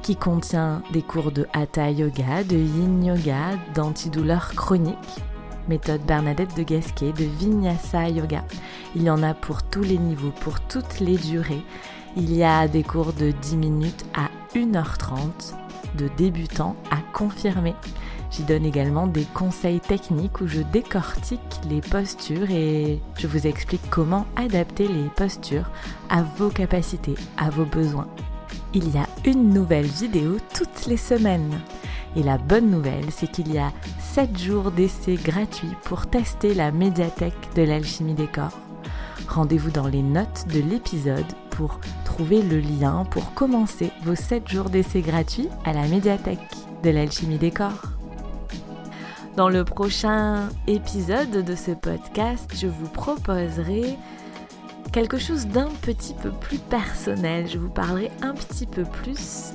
qui 0.02 0.16
contient 0.16 0.82
des 0.92 1.02
cours 1.02 1.32
de 1.32 1.46
hatha 1.52 1.90
yoga, 1.90 2.44
de 2.44 2.56
yin 2.56 3.04
yoga, 3.04 3.58
d'antidouleur 3.74 4.52
chronique, 4.54 4.96
méthode 5.68 6.02
Bernadette 6.06 6.56
de 6.56 6.62
Gasquet, 6.62 7.12
de 7.12 7.24
vinyasa 7.24 8.08
yoga. 8.08 8.44
Il 8.94 9.02
y 9.02 9.10
en 9.10 9.22
a 9.22 9.34
pour 9.34 9.62
tous 9.64 9.82
les 9.82 9.98
niveaux, 9.98 10.32
pour 10.40 10.60
toutes 10.60 11.00
les 11.00 11.16
durées. 11.16 11.62
Il 12.16 12.34
y 12.34 12.44
a 12.44 12.68
des 12.68 12.84
cours 12.84 13.12
de 13.12 13.32
10 13.32 13.56
minutes 13.56 14.04
à 14.14 14.28
1h30 14.54 15.54
de 15.96 16.08
débutants 16.16 16.76
à 16.90 16.96
confirmer. 17.12 17.74
J'y 18.30 18.42
donne 18.42 18.64
également 18.64 19.06
des 19.06 19.24
conseils 19.24 19.80
techniques 19.80 20.40
où 20.40 20.46
je 20.46 20.60
décortique 20.60 21.60
les 21.68 21.80
postures 21.80 22.50
et 22.50 23.00
je 23.16 23.26
vous 23.26 23.46
explique 23.46 23.88
comment 23.90 24.26
adapter 24.36 24.88
les 24.88 25.08
postures 25.10 25.70
à 26.10 26.22
vos 26.22 26.48
capacités, 26.48 27.14
à 27.36 27.50
vos 27.50 27.64
besoins. 27.64 28.08
Il 28.72 28.92
y 28.92 28.98
a 28.98 29.06
une 29.24 29.50
nouvelle 29.50 29.86
vidéo 29.86 30.38
toutes 30.52 30.86
les 30.86 30.96
semaines. 30.96 31.60
Et 32.16 32.22
la 32.22 32.38
bonne 32.38 32.70
nouvelle, 32.70 33.10
c'est 33.10 33.30
qu'il 33.30 33.52
y 33.52 33.58
a 33.58 33.72
7 33.98 34.36
jours 34.38 34.70
d'essai 34.70 35.14
gratuits 35.14 35.76
pour 35.84 36.06
tester 36.06 36.54
la 36.54 36.72
médiathèque 36.72 37.50
de 37.54 37.62
l'alchimie 37.62 38.14
des 38.14 38.26
corps. 38.26 38.58
Rendez-vous 39.28 39.70
dans 39.70 39.86
les 39.86 40.02
notes 40.02 40.46
de 40.48 40.60
l'épisode 40.60 41.24
pour 41.50 41.80
le 42.18 42.60
lien 42.60 43.04
pour 43.10 43.34
commencer 43.34 43.90
vos 44.02 44.14
7 44.14 44.48
jours 44.48 44.70
d'essai 44.70 45.00
gratuits 45.00 45.48
à 45.64 45.72
la 45.72 45.86
médiathèque 45.88 46.38
de 46.82 46.90
l'alchimie 46.90 47.38
des 47.38 47.50
corps. 47.50 47.92
Dans 49.36 49.48
le 49.48 49.64
prochain 49.64 50.48
épisode 50.66 51.44
de 51.44 51.54
ce 51.56 51.72
podcast, 51.72 52.50
je 52.54 52.68
vous 52.68 52.88
proposerai 52.88 53.96
quelque 54.92 55.18
chose 55.18 55.46
d'un 55.48 55.68
petit 55.82 56.14
peu 56.14 56.30
plus 56.30 56.58
personnel. 56.58 57.48
Je 57.48 57.58
vous 57.58 57.70
parlerai 57.70 58.10
un 58.22 58.34
petit 58.34 58.66
peu 58.66 58.84
plus 58.84 59.52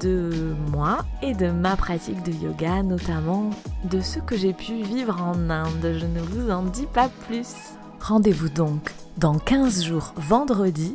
de 0.00 0.54
moi 0.70 0.98
et 1.22 1.34
de 1.34 1.50
ma 1.50 1.76
pratique 1.76 2.22
de 2.22 2.32
yoga, 2.32 2.82
notamment 2.82 3.50
de 3.84 4.00
ce 4.00 4.18
que 4.18 4.36
j'ai 4.36 4.52
pu 4.52 4.82
vivre 4.82 5.22
en 5.22 5.48
Inde. 5.48 5.96
Je 5.98 6.06
ne 6.06 6.20
vous 6.20 6.50
en 6.50 6.62
dis 6.64 6.86
pas 6.86 7.08
plus. 7.26 7.54
Rendez-vous 8.00 8.50
donc 8.50 8.92
dans 9.16 9.38
15 9.38 9.82
jours 9.82 10.12
vendredi 10.16 10.94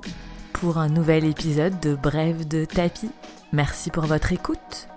pour 0.61 0.77
un 0.77 0.89
nouvel 0.89 1.25
épisode 1.25 1.79
de 1.79 1.95
Brève 1.95 2.47
de 2.47 2.65
tapis. 2.65 3.09
Merci 3.51 3.89
pour 3.89 4.05
votre 4.05 4.31
écoute. 4.31 4.87